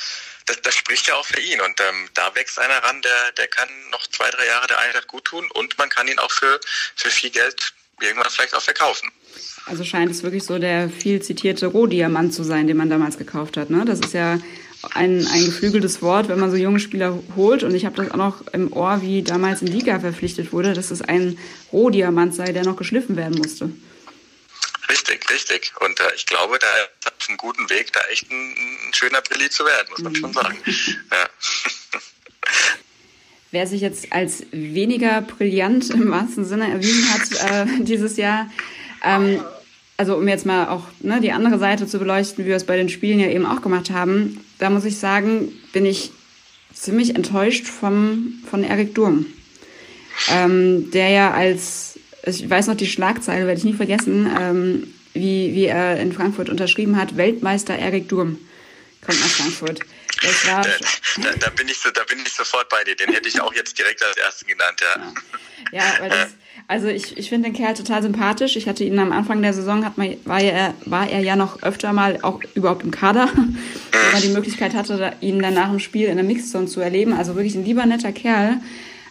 das, 0.49 0.61
das 0.63 0.75
spricht 0.75 1.07
ja 1.07 1.15
auch 1.15 1.25
für 1.25 1.41
ihn. 1.41 1.61
Und 1.61 1.81
ähm, 1.81 2.09
da 2.15 2.35
wächst 2.35 2.59
einer 2.59 2.79
ran, 2.83 3.01
der, 3.03 3.33
der 3.37 3.49
kann 3.49 3.69
noch 3.91 4.07
zwei, 4.07 4.31
drei 4.31 4.47
Jahre 4.47 4.67
der 4.67 4.79
Eintracht 4.79 5.09
gut 5.09 5.25
tun 5.25 5.49
und 5.55 5.77
man 5.79 5.89
kann 5.89 6.09
ihn 6.09 6.19
auch 6.19 6.31
für, 6.31 6.61
für 6.97 7.11
viel 7.11 7.31
Geld 7.31 7.73
irgendwann 8.01 8.31
vielleicht 8.31 8.55
auch 8.55 8.63
verkaufen. 8.63 9.11
Also 9.67 9.85
scheint 9.85 10.11
es 10.11 10.23
wirklich 10.23 10.45
so 10.45 10.59
der 10.59 10.89
viel 10.89 11.21
zitierte 11.21 11.67
Rohdiamant 11.67 12.33
zu 12.33 12.43
sein, 12.43 12.67
den 12.67 12.77
man 12.77 12.89
damals 12.89 13.19
gekauft 13.19 13.57
hat. 13.57 13.71
Ne? 13.71 13.85
Das 13.85 14.01
ist 14.01 14.15
ja 14.15 14.39
ein, 14.95 15.27
ein 15.27 15.45
geflügeltes 15.45 16.01
Wort, 16.01 16.29
wenn 16.29 16.39
man 16.39 16.51
so 16.51 16.57
junge 16.57 16.81
Spieler 16.81 17.19
holt. 17.37 17.65
Und 17.65 17.75
ich 17.75 17.85
habe 17.85 17.97
das 17.97 18.11
auch 18.13 18.17
noch 18.17 18.47
im 18.53 18.73
Ohr, 18.73 19.03
wie 19.03 19.23
damals 19.23 19.63
in 19.63 19.69
Liga 19.69 19.99
verpflichtet 20.01 20.53
wurde, 20.53 20.73
dass 20.73 20.91
es 20.91 21.03
ein 21.03 21.39
Rohdiamant 21.73 22.35
sei, 22.35 22.53
der 22.53 22.65
noch 22.65 22.77
geschliffen 22.77 23.17
werden 23.17 23.37
musste. 23.37 23.71
Richtig, 24.91 25.29
richtig. 25.31 25.73
Und 25.81 26.01
äh, 26.01 26.15
ich 26.17 26.27
glaube, 26.27 26.59
da 26.59 26.67
ist 27.01 27.07
auf 27.07 27.29
einem 27.29 27.39
guten 27.39 27.69
Weg, 27.69 27.93
da 27.93 28.01
echt 28.11 28.31
ein, 28.31 28.55
ein 28.89 28.95
schöner 28.95 29.21
Brilli 29.21 29.51
zu 29.51 29.65
werden, 29.65 29.89
muss 29.91 30.01
man 30.01 30.15
schon 30.15 30.33
sagen. 30.33 30.57
Ja. 30.67 31.29
Wer 33.51 33.67
sich 33.67 33.81
jetzt 33.81 34.13
als 34.13 34.45
weniger 34.51 35.23
brillant 35.23 35.89
im 35.91 36.11
wahrsten 36.11 36.45
Sinne 36.45 36.71
erwiesen 36.71 37.09
hat 37.11 37.51
äh, 37.51 37.67
dieses 37.85 38.19
Jahr, 38.19 38.51
ähm, 39.03 39.43
also 39.97 40.17
um 40.17 40.29
jetzt 40.29 40.45
mal 40.45 40.69
auch 40.69 40.85
ne, 41.01 41.21
die 41.21 41.33
andere 41.33 41.59
Seite 41.59 41.87
zu 41.87 41.99
beleuchten, 41.99 42.45
wie 42.45 42.49
wir 42.49 42.57
es 42.57 42.67
bei 42.67 42.77
den 42.77 42.91
Spielen 42.91 43.21
ja 43.21 43.29
eben 43.29 43.47
auch 43.47 43.63
gemacht 43.63 43.91
haben, 43.91 44.45
da 44.59 44.69
muss 44.71 44.85
ich 44.85 44.99
sagen, 44.99 45.53
bin 45.73 45.87
ich 45.87 46.13
ziemlich 46.75 47.17
enttäuscht 47.17 47.67
vom, 47.67 48.43
von 48.49 48.65
Erik 48.65 48.95
Durm, 48.95 49.27
ähm, 50.31 50.91
der 50.91 51.09
ja 51.09 51.31
als 51.33 51.98
ich 52.25 52.49
weiß 52.49 52.67
noch 52.67 52.77
die 52.77 52.87
Schlagzeile, 52.87 53.47
werde 53.47 53.59
ich 53.59 53.65
nie 53.65 53.75
vergessen, 53.75 54.31
ähm, 54.39 54.95
wie, 55.15 55.55
wie 55.55 55.67
er 55.67 55.99
in 56.01 56.13
Frankfurt 56.13 56.49
unterschrieben 56.49 56.97
hat, 56.97 57.17
Weltmeister 57.17 57.77
Erik 57.77 58.09
Durm 58.09 58.39
kommt 59.05 59.21
nach 59.21 59.29
Frankfurt. 59.29 59.81
Das 60.23 60.47
war 60.49 60.63
da, 60.63 60.71
da, 61.23 61.37
da, 61.39 61.51
bin 61.51 61.69
ich 61.69 61.79
so, 61.79 61.91
da 61.91 62.03
bin 62.05 62.19
ich 62.27 62.33
sofort 62.33 62.69
bei 62.69 62.83
dir. 62.83 62.97
Den 62.97 63.13
hätte 63.13 63.29
ich 63.29 63.41
auch 63.41 63.55
jetzt 63.55 63.79
direkt 63.79 64.03
als 64.03 64.17
ersten 64.17 64.47
genannt, 64.49 64.81
ja. 64.81 65.13
Ja, 65.71 65.85
ja 65.85 66.01
weil 66.01 66.11
das, 66.11 66.35
also 66.67 66.89
ich, 66.89 67.17
ich 67.17 67.29
finde 67.29 67.49
den 67.49 67.57
Kerl 67.57 67.75
total 67.75 68.03
sympathisch. 68.03 68.57
Ich 68.57 68.69
hatte 68.69 68.83
ihn 68.83 68.99
am 68.99 69.13
Anfang 69.13 69.41
der 69.43 69.55
Saison, 69.55 69.85
hat 69.85 69.97
man, 69.97 70.17
war, 70.25 70.41
er, 70.41 70.75
war 70.85 71.09
er 71.09 71.21
ja 71.21 71.37
noch 71.37 71.63
öfter 71.63 71.93
mal 71.93 72.19
auch 72.23 72.41
überhaupt 72.55 72.83
im 72.83 72.91
Kader, 72.91 73.31
wo 73.33 74.13
man 74.13 74.23
die 74.23 74.29
Möglichkeit 74.29 74.75
hatte, 74.75 75.13
ihn 75.21 75.41
dann 75.41 75.55
nach 75.55 75.71
dem 75.71 75.79
Spiel 75.79 76.09
in 76.09 76.17
der 76.17 76.25
Mixzone 76.25 76.67
zu 76.67 76.81
erleben. 76.81 77.13
Also 77.13 77.37
wirklich 77.37 77.55
ein 77.55 77.65
lieber, 77.65 77.87
netter 77.87 78.13
Kerl. 78.13 78.61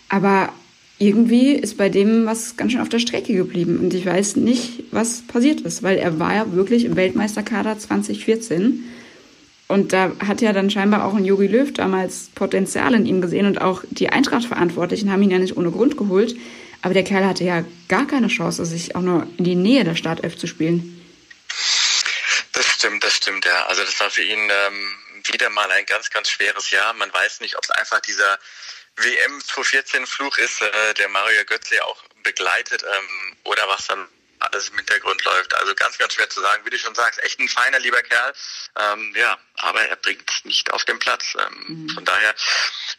Aber 0.10 0.52
irgendwie 1.00 1.54
ist 1.54 1.78
bei 1.78 1.90
dem 1.90 2.26
was 2.26 2.58
ganz 2.58 2.72
schön 2.72 2.82
auf 2.82 2.90
der 2.90 3.00
Strecke 3.00 3.34
geblieben. 3.34 3.78
Und 3.80 3.94
ich 3.94 4.06
weiß 4.06 4.38
nicht, 4.38 4.84
was 4.92 5.22
passiert 5.28 5.62
ist, 5.62 5.84
weil 5.84 5.98
er 5.98 6.20
war 6.20 6.34
ja 6.34 6.54
wirklich 6.54 6.86
im 6.86 6.96
Weltmeisterkader 6.96 7.78
2014. 7.78 8.84
Und 9.68 9.94
da 9.94 10.12
hat 10.26 10.42
ja 10.42 10.54
dann 10.54 10.70
scheinbar 10.70 11.06
auch 11.06 11.14
ein 11.14 11.26
Jogi 11.26 11.48
Löw 11.48 11.72
damals 11.74 12.30
Potenzial 12.34 12.94
in 12.94 13.06
ihm 13.06 13.22
gesehen 13.22 13.46
und 13.46 13.62
auch 13.62 13.84
die 13.90 14.10
Eintracht-Verantwortlichen 14.10 15.12
haben 15.12 15.22
ihn 15.22 15.32
ja 15.32 15.40
nicht 15.40 15.58
ohne 15.58 15.72
Grund 15.72 15.98
geholt. 15.98 16.36
Aber 16.82 16.94
der 16.94 17.04
Kerl 17.04 17.26
hatte 17.26 17.44
ja 17.44 17.66
gar 17.90 18.08
keine 18.08 18.28
Chance, 18.28 18.66
sich 18.66 18.96
auch 18.96 19.02
nur 19.02 19.28
in 19.38 19.44
die 19.44 19.56
Nähe 19.56 19.84
der 19.84 19.96
Startelf 19.96 20.38
zu 20.38 20.48
spielen. 20.48 20.94
stimmt, 22.88 23.04
das 23.04 23.16
stimmt, 23.16 23.46
ja. 23.46 23.66
Also 23.66 23.84
das 23.84 24.00
war 24.00 24.10
für 24.10 24.24
ihn 24.24 24.40
ähm, 24.40 24.96
wieder 25.32 25.50
mal 25.50 25.70
ein 25.72 25.86
ganz, 25.86 26.10
ganz 26.10 26.30
schweres 26.30 26.72
Jahr. 26.72 26.94
Man 26.94 27.14
weiß 27.14 27.42
nicht, 27.42 27.58
ob 27.58 27.64
es 27.64 27.72
einfach 27.72 28.00
dieser 28.00 28.40
WM 28.98 29.42
2014 29.42 30.08
Fluch 30.08 30.38
ist, 30.38 30.62
äh, 30.62 30.94
der 30.96 31.10
Mario 31.10 31.46
Götze 31.46 31.84
auch 31.86 32.04
begleitet, 32.24 32.84
ähm, 32.84 33.38
oder 33.44 33.68
was 33.68 33.88
dann 33.88 34.08
alles 34.40 34.70
im 34.70 34.78
Hintergrund 34.78 35.24
läuft. 35.24 35.54
Also 35.56 35.74
ganz, 35.76 35.98
ganz 35.98 36.14
schwer 36.14 36.30
zu 36.30 36.42
sagen. 36.42 36.66
Wie 36.66 36.70
du 36.70 36.78
schon 36.78 36.96
sagst, 36.96 37.22
echt 37.24 37.40
ein 37.40 37.50
feiner, 37.50 37.80
lieber 37.80 38.02
Kerl. 38.04 38.34
Ähm, 38.78 39.14
ja, 39.16 39.38
aber 39.56 39.82
er 39.82 39.96
bringt 39.96 40.46
nicht 40.46 40.72
auf 40.72 40.86
den 40.86 41.00
Platz. 41.00 41.36
Ähm, 41.40 41.66
mhm. 41.68 41.90
Von 41.90 42.06
daher 42.06 42.36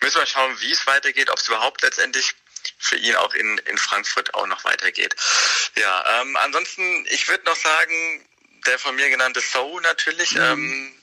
müssen 0.00 0.18
wir 0.18 0.26
schauen, 0.26 0.60
wie 0.60 0.72
es 0.72 0.86
weitergeht, 0.86 1.30
ob 1.30 1.38
es 1.38 1.48
überhaupt 1.48 1.82
letztendlich 1.82 2.34
für 2.78 2.96
ihn 2.96 3.14
auch 3.16 3.34
in, 3.34 3.58
in 3.58 3.78
Frankfurt 3.78 4.34
auch 4.34 4.46
noch 4.46 4.64
weitergeht. 4.64 5.14
Ja, 5.76 6.20
ähm, 6.20 6.36
ansonsten, 6.36 7.06
ich 7.10 7.28
würde 7.28 7.44
noch 7.44 7.56
sagen, 7.56 8.26
der 8.66 8.78
von 8.78 8.96
mir 8.96 9.08
genannte 9.08 9.40
So 9.40 9.80
natürlich, 9.80 10.32
mhm. 10.32 10.42
ähm, 10.42 10.97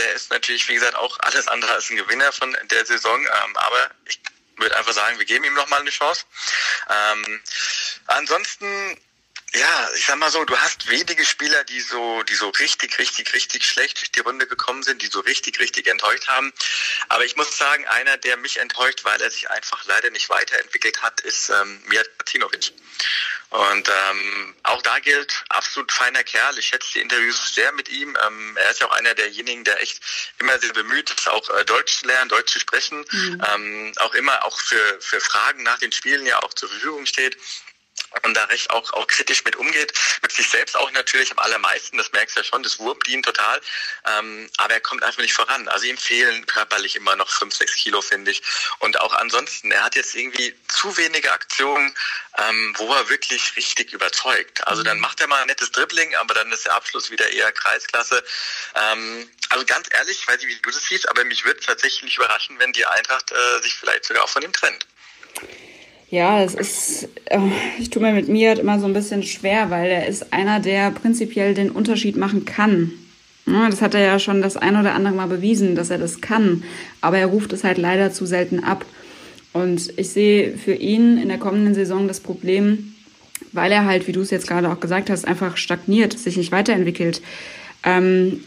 der 0.00 0.12
ist 0.14 0.30
natürlich, 0.30 0.68
wie 0.68 0.74
gesagt, 0.74 0.96
auch 0.96 1.18
alles 1.20 1.46
andere 1.48 1.72
als 1.72 1.90
ein 1.90 1.96
Gewinner 1.96 2.32
von 2.32 2.56
der 2.64 2.86
Saison. 2.86 3.20
Ähm, 3.20 3.56
aber 3.56 3.90
ich 4.06 4.20
würde 4.56 4.76
einfach 4.76 4.92
sagen, 4.92 5.18
wir 5.18 5.26
geben 5.26 5.44
ihm 5.44 5.54
noch 5.54 5.68
mal 5.68 5.80
eine 5.80 5.90
Chance. 5.90 6.24
Ähm, 6.88 7.42
ansonsten 8.06 9.00
ja, 9.52 9.88
ich 9.96 10.06
sag 10.06 10.16
mal 10.16 10.30
so, 10.30 10.44
du 10.44 10.56
hast 10.56 10.88
wenige 10.88 11.24
Spieler, 11.24 11.64
die 11.64 11.80
so, 11.80 12.22
die 12.22 12.34
so 12.34 12.50
richtig, 12.50 12.98
richtig, 12.98 13.32
richtig 13.32 13.64
schlecht 13.64 14.00
durch 14.00 14.12
die 14.12 14.20
Runde 14.20 14.46
gekommen 14.46 14.82
sind, 14.82 15.02
die 15.02 15.08
so 15.08 15.20
richtig, 15.20 15.58
richtig 15.58 15.88
enttäuscht 15.88 16.28
haben. 16.28 16.52
Aber 17.08 17.24
ich 17.24 17.34
muss 17.36 17.56
sagen, 17.56 17.86
einer, 17.88 18.16
der 18.16 18.36
mich 18.36 18.58
enttäuscht, 18.58 19.04
weil 19.04 19.20
er 19.20 19.30
sich 19.30 19.50
einfach 19.50 19.84
leider 19.86 20.10
nicht 20.10 20.30
weiterentwickelt 20.30 21.02
hat, 21.02 21.20
ist 21.22 21.50
ähm, 21.50 21.82
Mijat 21.86 22.08
Martinovic. 22.18 22.72
Und 23.50 23.88
ähm, 23.88 24.54
auch 24.62 24.80
da 24.82 25.00
gilt, 25.00 25.42
absolut 25.48 25.90
feiner 25.90 26.22
Kerl. 26.22 26.56
Ich 26.56 26.66
schätze 26.66 26.92
die 26.94 27.00
Interviews 27.00 27.52
sehr 27.52 27.72
mit 27.72 27.88
ihm. 27.88 28.16
Ähm, 28.24 28.56
er 28.56 28.70
ist 28.70 28.80
ja 28.80 28.86
auch 28.86 28.92
einer 28.92 29.14
derjenigen, 29.14 29.64
der 29.64 29.80
echt 29.80 30.00
immer 30.38 30.56
sehr 30.60 30.72
bemüht 30.72 31.10
ist, 31.10 31.28
auch 31.28 31.50
äh, 31.50 31.64
Deutsch 31.64 31.98
zu 31.98 32.06
lernen, 32.06 32.28
Deutsch 32.28 32.52
zu 32.52 32.60
sprechen. 32.60 33.04
Mhm. 33.10 33.42
Ähm, 33.52 33.92
auch 33.96 34.14
immer 34.14 34.44
auch 34.44 34.60
für, 34.60 35.00
für 35.00 35.20
Fragen 35.20 35.64
nach 35.64 35.80
den 35.80 35.90
Spielen 35.90 36.24
ja 36.26 36.40
auch 36.40 36.54
zur 36.54 36.68
Verfügung 36.68 37.06
steht 37.06 37.36
und 38.22 38.34
da 38.34 38.44
recht 38.44 38.70
auch, 38.70 38.92
auch 38.92 39.06
kritisch 39.06 39.44
mit 39.44 39.56
umgeht, 39.56 39.92
mit 40.22 40.32
sich 40.32 40.48
selbst 40.48 40.76
auch 40.76 40.90
natürlich 40.92 41.30
am 41.30 41.38
allermeisten, 41.38 41.96
das 41.96 42.10
merkst 42.12 42.36
du 42.36 42.40
ja 42.40 42.44
schon, 42.44 42.62
das 42.62 42.78
wurmt 42.78 43.06
ihn 43.08 43.22
total, 43.22 43.60
ähm, 44.06 44.50
aber 44.56 44.74
er 44.74 44.80
kommt 44.80 45.02
einfach 45.02 45.22
nicht 45.22 45.32
voran. 45.32 45.68
Also 45.68 45.86
ihm 45.86 45.96
fehlen 45.96 46.44
körperlich 46.46 46.96
immer 46.96 47.16
noch 47.16 47.30
fünf, 47.30 47.54
sechs 47.54 47.74
Kilo, 47.76 48.02
finde 48.02 48.32
ich. 48.32 48.42
Und 48.80 49.00
auch 49.00 49.14
ansonsten, 49.14 49.70
er 49.70 49.84
hat 49.84 49.94
jetzt 49.94 50.14
irgendwie 50.14 50.54
zu 50.68 50.96
wenige 50.96 51.32
Aktionen, 51.32 51.94
ähm, 52.38 52.74
wo 52.78 52.92
er 52.92 53.08
wirklich 53.08 53.56
richtig 53.56 53.92
überzeugt. 53.92 54.66
Also 54.66 54.82
dann 54.82 54.98
macht 54.98 55.20
er 55.20 55.26
mal 55.28 55.40
ein 55.40 55.46
nettes 55.46 55.70
Dribbling, 55.72 56.14
aber 56.16 56.34
dann 56.34 56.50
ist 56.52 56.66
der 56.66 56.74
Abschluss 56.74 57.10
wieder 57.10 57.28
eher 57.30 57.52
Kreisklasse. 57.52 58.22
Ähm, 58.74 59.30
also 59.50 59.64
ganz 59.64 59.88
ehrlich, 59.92 60.18
ich 60.20 60.28
weiß 60.28 60.40
nicht, 60.40 60.48
wie 60.48 60.62
du 60.62 60.70
das 60.70 60.84
siehst, 60.84 61.08
aber 61.08 61.24
mich 61.24 61.44
würde 61.44 61.60
tatsächlich 61.60 62.16
überraschen, 62.16 62.58
wenn 62.58 62.72
die 62.72 62.86
Eintracht 62.86 63.32
äh, 63.32 63.62
sich 63.62 63.74
vielleicht 63.74 64.04
sogar 64.04 64.24
auch 64.24 64.28
von 64.28 64.42
ihm 64.42 64.52
trennt. 64.52 64.86
Ja, 66.10 66.42
es 66.42 66.54
ist, 66.54 67.08
äh, 67.26 67.38
ich 67.78 67.90
tue 67.90 68.02
mir 68.02 68.12
mit 68.12 68.28
mir 68.28 68.58
immer 68.58 68.80
so 68.80 68.86
ein 68.86 68.92
bisschen 68.92 69.22
schwer, 69.22 69.70
weil 69.70 69.88
er 69.90 70.08
ist 70.08 70.32
einer, 70.32 70.58
der 70.58 70.90
prinzipiell 70.90 71.54
den 71.54 71.70
Unterschied 71.70 72.16
machen 72.16 72.44
kann. 72.44 72.90
das 73.46 73.80
hat 73.80 73.94
er 73.94 74.00
ja 74.00 74.18
schon 74.18 74.42
das 74.42 74.56
ein 74.56 74.76
oder 74.76 74.94
andere 74.94 75.14
Mal 75.14 75.28
bewiesen, 75.28 75.74
dass 75.74 75.90
er 75.90 75.98
das 75.98 76.20
kann. 76.20 76.64
Aber 77.00 77.18
er 77.18 77.26
ruft 77.26 77.52
es 77.52 77.64
halt 77.64 77.78
leider 77.78 78.12
zu 78.12 78.26
selten 78.26 78.62
ab. 78.64 78.84
Und 79.52 79.92
ich 79.96 80.10
sehe 80.10 80.56
für 80.56 80.74
ihn 80.74 81.16
in 81.16 81.28
der 81.28 81.38
kommenden 81.38 81.74
Saison 81.74 82.06
das 82.06 82.20
Problem, 82.20 82.94
weil 83.52 83.72
er 83.72 83.84
halt, 83.84 84.06
wie 84.06 84.12
du 84.12 84.20
es 84.20 84.30
jetzt 84.30 84.46
gerade 84.46 84.70
auch 84.70 84.80
gesagt 84.80 85.10
hast, 85.10 85.26
einfach 85.26 85.56
stagniert, 85.56 86.18
sich 86.18 86.36
nicht 86.36 86.52
weiterentwickelt. 86.52 87.22
Ähm, 87.84 88.40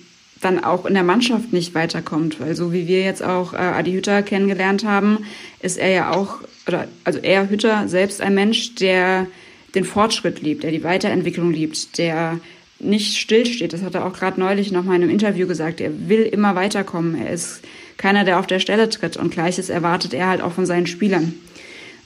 dann 0.44 0.64
auch 0.64 0.86
in 0.86 0.94
der 0.94 1.04
Mannschaft 1.04 1.54
nicht 1.54 1.74
weiterkommt. 1.76 2.40
Weil 2.40 2.56
so 2.56 2.74
wie 2.74 2.88
wir 2.88 3.04
jetzt 3.04 3.24
auch 3.24 3.54
äh, 3.54 3.58
Adi 3.58 3.94
Hütter 3.94 4.22
kennengelernt 4.22 4.84
haben, 4.86 5.26
ist 5.60 5.78
er 5.78 5.90
ja 5.90 6.12
auch, 6.12 6.40
oder 6.68 6.88
also 7.04 7.20
er 7.20 7.50
Hütter 7.50 7.88
selbst 7.88 8.22
ein 8.22 8.36
Mensch, 8.36 8.76
der 8.76 9.28
den 9.76 9.86
Fortschritt 9.86 10.42
liebt, 10.42 10.64
der 10.64 10.72
die 10.72 10.84
Weiterentwicklung 10.84 11.52
liebt, 11.52 11.98
der 11.98 12.40
nicht 12.80 13.18
stillsteht. 13.18 13.74
Das 13.74 13.82
hat 13.82 13.96
er 13.96 14.06
auch 14.06 14.14
gerade 14.14 14.40
neulich 14.40 14.72
noch 14.72 14.84
mal 14.84 14.96
in 14.96 15.04
einem 15.04 15.12
Interview 15.12 15.48
gesagt. 15.48 15.82
Er 15.82 16.10
will 16.10 16.24
immer 16.24 16.56
weiterkommen. 16.56 17.16
Er 17.16 17.32
ist 17.32 17.62
keiner, 17.98 18.24
der 18.24 18.40
auf 18.40 18.48
der 18.48 18.60
Stelle 18.60 18.90
tritt. 18.90 19.18
Und 19.18 19.32
gleiches 19.32 19.70
erwartet 19.70 20.14
er 20.14 20.28
halt 20.28 20.42
auch 20.42 20.52
von 20.52 20.66
seinen 20.66 20.88
Spielern. 20.88 21.34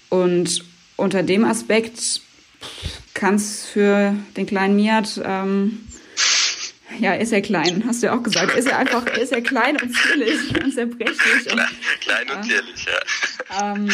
Und 0.10 0.64
unter 0.96 1.24
dem 1.24 1.44
Aspekt 1.44 2.22
kann 3.14 3.36
es 3.36 3.66
für 3.66 4.16
den 4.36 4.46
kleinen 4.46 4.76
Miat 4.76 5.22
ähm, 5.24 5.80
ja, 7.00 7.14
ist 7.14 7.32
er 7.32 7.42
klein, 7.42 7.84
hast 7.88 8.02
du 8.02 8.08
ja 8.08 8.18
auch 8.18 8.24
gesagt. 8.24 8.56
Ist 8.58 8.68
er 8.68 8.78
einfach, 8.80 9.06
ist 9.18 9.32
er 9.32 9.42
klein 9.42 9.78
und 9.82 9.94
zierlich 9.96 10.64
und 10.64 10.74
zerbrechlich. 10.74 11.52
Und, 11.52 11.62
klein 12.02 12.26
und 12.36 12.44
zierlich, 12.44 12.86
ja. 12.86 13.74
Ähm, 13.74 13.90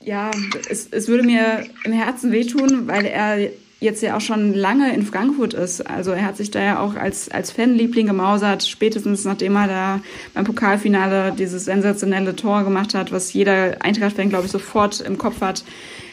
ja, 0.00 0.30
es, 0.68 0.88
es 0.90 1.08
würde 1.08 1.22
mir 1.22 1.66
im 1.84 1.92
Herzen 1.92 2.30
wehtun, 2.32 2.86
weil 2.86 3.06
er 3.06 3.50
jetzt 3.80 4.02
ja 4.02 4.16
auch 4.16 4.20
schon 4.20 4.54
lange 4.54 4.92
in 4.94 5.04
Frankfurt 5.04 5.54
ist. 5.54 5.82
Also 5.82 6.12
er 6.12 6.24
hat 6.24 6.36
sich 6.36 6.50
da 6.50 6.60
ja 6.60 6.80
auch 6.80 6.96
als, 6.96 7.30
als 7.30 7.50
Fanliebling 7.50 8.06
gemausert, 8.06 8.64
spätestens 8.64 9.24
nachdem 9.24 9.56
er 9.56 9.68
da 9.68 10.00
beim 10.32 10.44
Pokalfinale 10.44 11.34
dieses 11.38 11.66
sensationelle 11.66 12.34
Tor 12.34 12.64
gemacht 12.64 12.94
hat, 12.94 13.12
was 13.12 13.32
jeder 13.32 13.76
Eintracht-Fan, 13.80 14.30
glaube 14.30 14.46
ich, 14.46 14.52
sofort 14.52 15.00
im 15.00 15.18
Kopf 15.18 15.40
hat, 15.40 15.64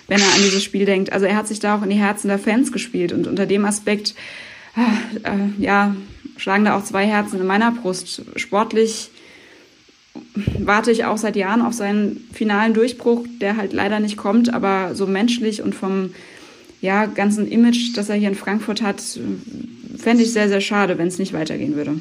wenn 0.08 0.20
er 0.20 0.34
an 0.34 0.42
dieses 0.44 0.64
Spiel 0.64 0.86
denkt. 0.86 1.14
Also 1.14 1.26
er 1.26 1.36
hat 1.36 1.48
sich 1.48 1.60
da 1.60 1.78
auch 1.78 1.84
in 1.84 1.90
die 1.90 1.96
Herzen 1.96 2.28
der 2.28 2.40
Fans 2.40 2.72
gespielt 2.72 3.14
und 3.14 3.28
unter 3.28 3.46
dem 3.46 3.66
Aspekt 3.66 4.16
äh, 4.76 5.62
ja, 5.62 5.96
schlagen 6.38 6.66
da 6.66 6.78
auch 6.78 6.84
zwei 6.84 7.06
Herzen 7.06 7.40
in 7.40 7.48
meiner 7.48 7.72
Brust. 7.72 8.24
Sportlich 8.36 9.12
warte 10.60 10.92
ich 10.92 11.06
auch 11.06 11.18
seit 11.18 11.36
Jahren 11.36 11.62
auf 11.62 11.74
seinen 11.74 12.28
finalen 12.34 12.74
Durchbruch, 12.74 13.26
der 13.40 13.58
halt 13.58 13.74
leider 13.74 14.00
nicht 14.00 14.18
kommt, 14.18 14.54
aber 14.54 14.96
so 14.96 15.08
menschlich 15.08 15.62
und 15.62 15.76
vom 15.76 16.14
ja, 16.82 17.06
ganzen 17.06 17.48
Image, 17.48 17.96
das 17.96 18.10
er 18.10 18.16
hier 18.16 18.30
in 18.30 18.36
Frankfurt 18.36 18.82
hat, 18.82 19.02
fände 19.98 20.24
ich 20.24 20.34
sehr, 20.34 20.50
sehr 20.50 20.62
schade, 20.62 20.98
wenn 20.98 21.08
es 21.08 21.20
nicht 21.20 21.34
weitergehen 21.34 21.76
würde. 21.76 22.00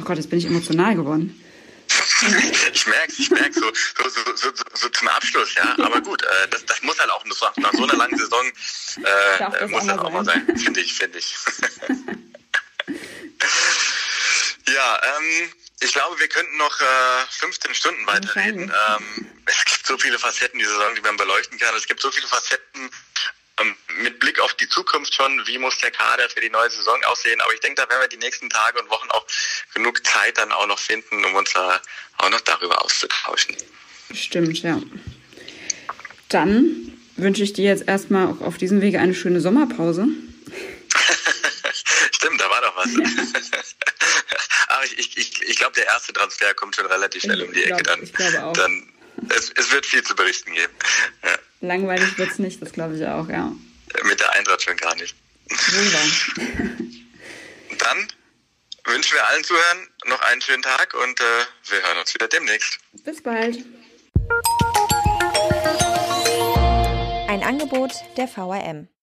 Oh 0.00 0.04
Gott, 0.04 0.16
jetzt 0.16 0.30
bin 0.30 0.38
ich 0.38 0.46
emotional 0.46 0.94
geworden. 0.94 1.34
Ich 2.72 2.86
merke 2.86 3.12
ich 3.18 3.30
merke 3.30 3.52
so, 3.52 3.72
so, 3.72 4.08
so, 4.08 4.34
so, 4.34 4.52
so 4.74 4.88
zum 4.88 5.08
Abschluss, 5.08 5.54
ja. 5.54 5.76
Aber 5.78 6.00
gut, 6.00 6.22
äh, 6.22 6.48
das, 6.50 6.64
das 6.66 6.82
muss 6.82 6.98
halt 6.98 7.10
auch 7.10 7.24
nach, 7.24 7.56
nach 7.56 7.72
so 7.72 7.84
einer 7.84 7.96
langen 7.96 8.16
Saison 8.18 8.46
äh, 8.96 9.66
muss 9.66 9.86
das 9.86 9.98
auch 9.98 10.10
mal 10.10 10.24
sein, 10.24 10.46
finde 10.56 10.80
ich, 10.80 10.94
finde 10.94 11.18
ich. 11.18 11.34
ja, 14.68 15.00
ähm, 15.18 15.52
ich 15.80 15.92
glaube, 15.92 16.18
wir 16.18 16.28
könnten 16.28 16.56
noch 16.56 16.80
äh, 16.80 17.26
15 17.30 17.74
Stunden 17.74 18.06
weiterreden. 18.06 18.72
Ähm, 18.88 19.26
es 19.44 19.64
gibt 19.64 19.86
so 19.86 19.98
viele 19.98 20.18
Facetten 20.18 20.58
dieser 20.58 20.72
Saison, 20.72 20.94
die 20.94 21.02
man 21.02 21.16
beleuchten 21.16 21.58
kann. 21.58 21.74
Es 21.76 21.86
gibt 21.86 22.00
so 22.00 22.10
viele 22.10 22.26
Facetten 22.26 22.90
mit 23.98 24.20
Blick 24.20 24.38
auf 24.40 24.54
die 24.54 24.68
Zukunft 24.68 25.14
schon, 25.14 25.46
wie 25.46 25.58
muss 25.58 25.78
der 25.78 25.90
Kader 25.90 26.28
für 26.28 26.40
die 26.40 26.50
neue 26.50 26.70
Saison 26.70 27.02
aussehen. 27.04 27.40
Aber 27.40 27.52
ich 27.54 27.60
denke, 27.60 27.82
da 27.82 27.88
werden 27.88 28.02
wir 28.02 28.08
die 28.08 28.18
nächsten 28.18 28.50
Tage 28.50 28.80
und 28.80 28.90
Wochen 28.90 29.08
auch 29.10 29.26
genug 29.74 30.06
Zeit 30.06 30.38
dann 30.38 30.52
auch 30.52 30.66
noch 30.66 30.78
finden, 30.78 31.24
um 31.24 31.34
uns 31.34 31.52
da 31.52 31.80
auch 32.18 32.30
noch 32.30 32.42
darüber 32.42 32.84
auszutauschen. 32.84 33.56
Stimmt, 34.12 34.62
ja. 34.62 34.80
Dann 36.28 36.92
wünsche 37.16 37.42
ich 37.42 37.54
dir 37.54 37.64
jetzt 37.64 37.88
erstmal 37.88 38.28
auch 38.28 38.40
auf 38.40 38.56
diesem 38.58 38.82
Wege 38.82 39.00
eine 39.00 39.14
schöne 39.14 39.40
Sommerpause. 39.40 40.04
Stimmt, 42.12 42.40
da 42.40 42.48
war 42.50 42.60
doch 42.60 42.76
was. 42.76 42.92
Ja. 42.92 43.00
Aber 44.68 44.84
ich, 44.96 44.98
ich, 44.98 45.16
ich, 45.16 45.42
ich 45.42 45.56
glaube, 45.56 45.72
der 45.74 45.86
erste 45.86 46.12
Transfer 46.12 46.54
kommt 46.54 46.76
schon 46.76 46.86
relativ 46.86 47.22
schnell 47.22 47.42
um 47.42 47.52
die 47.52 47.64
Ecke. 47.64 47.82
Dann, 47.82 48.00
ich 48.02 48.12
glaube 48.12 48.44
auch. 48.44 48.52
Dann, 48.52 48.92
es, 49.30 49.50
es 49.54 49.72
wird 49.72 49.86
viel 49.86 50.02
zu 50.02 50.14
berichten 50.14 50.52
geben. 50.52 50.74
Ja. 51.24 51.38
Langweilig 51.60 52.18
wird 52.18 52.30
es 52.30 52.38
nicht, 52.38 52.60
das 52.60 52.72
glaube 52.72 52.96
ich 52.96 53.06
auch, 53.06 53.28
ja. 53.28 53.52
Mit 54.04 54.20
der 54.20 54.32
Eintracht 54.32 54.62
schon 54.62 54.76
gar 54.76 54.94
nicht. 54.96 55.14
Dann 57.78 58.08
wünschen 58.84 59.14
wir 59.14 59.26
allen 59.26 59.44
Zuhörern 59.44 59.88
noch 60.06 60.20
einen 60.22 60.40
schönen 60.40 60.62
Tag 60.62 60.94
und 60.94 61.20
äh, 61.20 61.24
wir 61.68 61.82
hören 61.82 61.98
uns 61.98 62.14
wieder 62.14 62.28
demnächst. 62.28 62.78
Bis 63.04 63.22
bald. 63.22 63.64
Ein 67.28 67.42
Angebot 67.42 67.92
der 68.16 68.28
VRM. 68.28 68.88